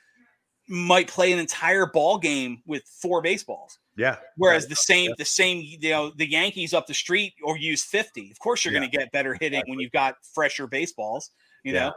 [0.68, 4.16] might play an entire ball game with four baseballs yeah.
[4.36, 4.68] whereas Right.
[4.70, 8.38] the same the same you know the yankees up the street or use 50 of
[8.38, 8.80] course you're Yeah.
[8.80, 11.30] going to get better hitting when you've got fresher baseballs
[11.64, 11.86] you Yeah.
[11.86, 11.92] know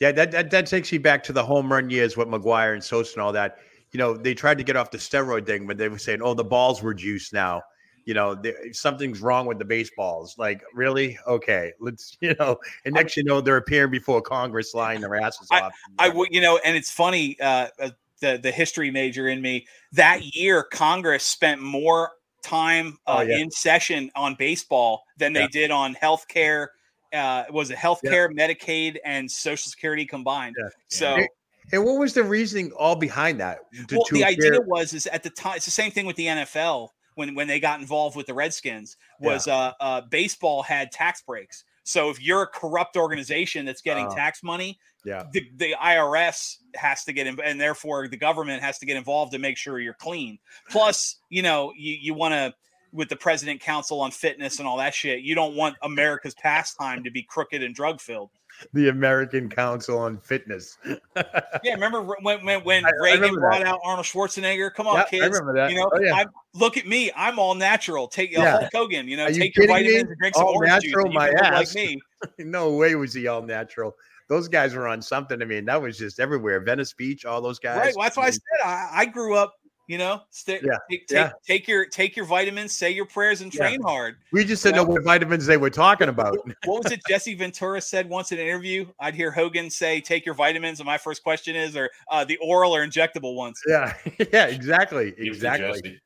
[0.00, 2.82] Yeah, that, that that takes you back to the home run years with McGwire and
[2.82, 3.58] Sosa and all that.
[3.92, 6.34] You know, they tried to get off the steroid thing, but they were saying, "Oh,
[6.34, 7.62] the balls were juiced now."
[8.06, 10.36] You know, there, something's wrong with the baseballs.
[10.38, 11.18] Like, really?
[11.26, 12.16] Okay, let's.
[12.20, 15.72] You know, and next you know, they're appearing before Congress, lying their asses off.
[15.98, 17.38] I would, you know, and it's funny.
[17.40, 17.90] Uh, uh,
[18.20, 22.10] the the history major in me that year, Congress spent more
[22.42, 23.38] time uh, Oh, yeah.
[23.38, 25.48] in session on baseball than they Yeah.
[25.52, 26.70] did on health care.
[27.12, 30.54] Uh, was it health care, Medicaid, and Social Security combined?
[30.58, 30.68] Yeah.
[30.88, 31.26] So, Yeah.
[31.72, 33.58] And what was the reasoning all behind that?
[33.88, 36.04] To- well, to the appear- idea was is at the time it's the same thing
[36.06, 40.62] with the NFL when when they got involved with the Redskins was uh, uh, baseball
[40.62, 41.64] had tax breaks.
[41.86, 44.14] So if you're a corrupt organization that's getting Oh.
[44.14, 45.24] tax money, Yeah.
[45.32, 49.32] the, the IRS has to get in, and therefore the government has to get involved
[49.32, 50.38] to make sure you're clean.
[50.70, 52.54] Plus, you know, you, you want to,
[52.92, 57.04] with the president council on fitness and all that shit, you don't want America's pastime
[57.04, 58.30] to be crooked and drug filled.
[58.72, 60.78] The American Council on Fitness.
[60.84, 63.66] Yeah, remember when when, when I- I Reagan remember brought that.
[63.66, 64.72] out Arnold Schwarzenegger?
[64.74, 65.22] Come on, I kids.
[65.24, 65.70] remember that.
[65.70, 66.14] You know, Oh, yeah.
[66.14, 67.10] I'm, look at me.
[67.16, 68.08] I'm all natural.
[68.08, 68.58] Take uh, Yeah.
[68.60, 69.08] Hulk Hogan.
[69.08, 69.82] You know, you take your kidding me?
[69.92, 70.92] vitamins and drink some All orange juice.
[70.92, 71.74] natural, and my ass.
[71.74, 72.00] like me.
[72.38, 73.94] no way was he all natural.
[74.28, 75.42] Those guys were on something.
[75.42, 76.58] I mean, that was just everywhere.
[76.60, 77.76] Venice Beach, all those guys.
[77.78, 77.94] Right.
[77.94, 79.54] Well, that's why I said I, I grew up.
[79.86, 81.24] You know, stay, Yeah, take, yeah.
[81.24, 83.68] take take your take your vitamins, say your prayers, and Yeah.
[83.68, 84.16] train hard.
[84.32, 86.38] we just didn't know what vitamins they were talking about.
[86.64, 88.86] what was it Jesse Ventura said once in an interview?
[88.98, 92.38] I'd hear Hogan say, "Take your vitamins," and my first question is, "Or uh, the
[92.38, 93.94] oral or injectable ones?" yeah,
[94.32, 96.00] yeah, exactly, Give it to exactly.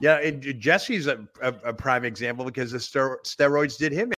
[0.00, 4.08] Yeah, and Jesse's a, a, a prime example because the steroids did him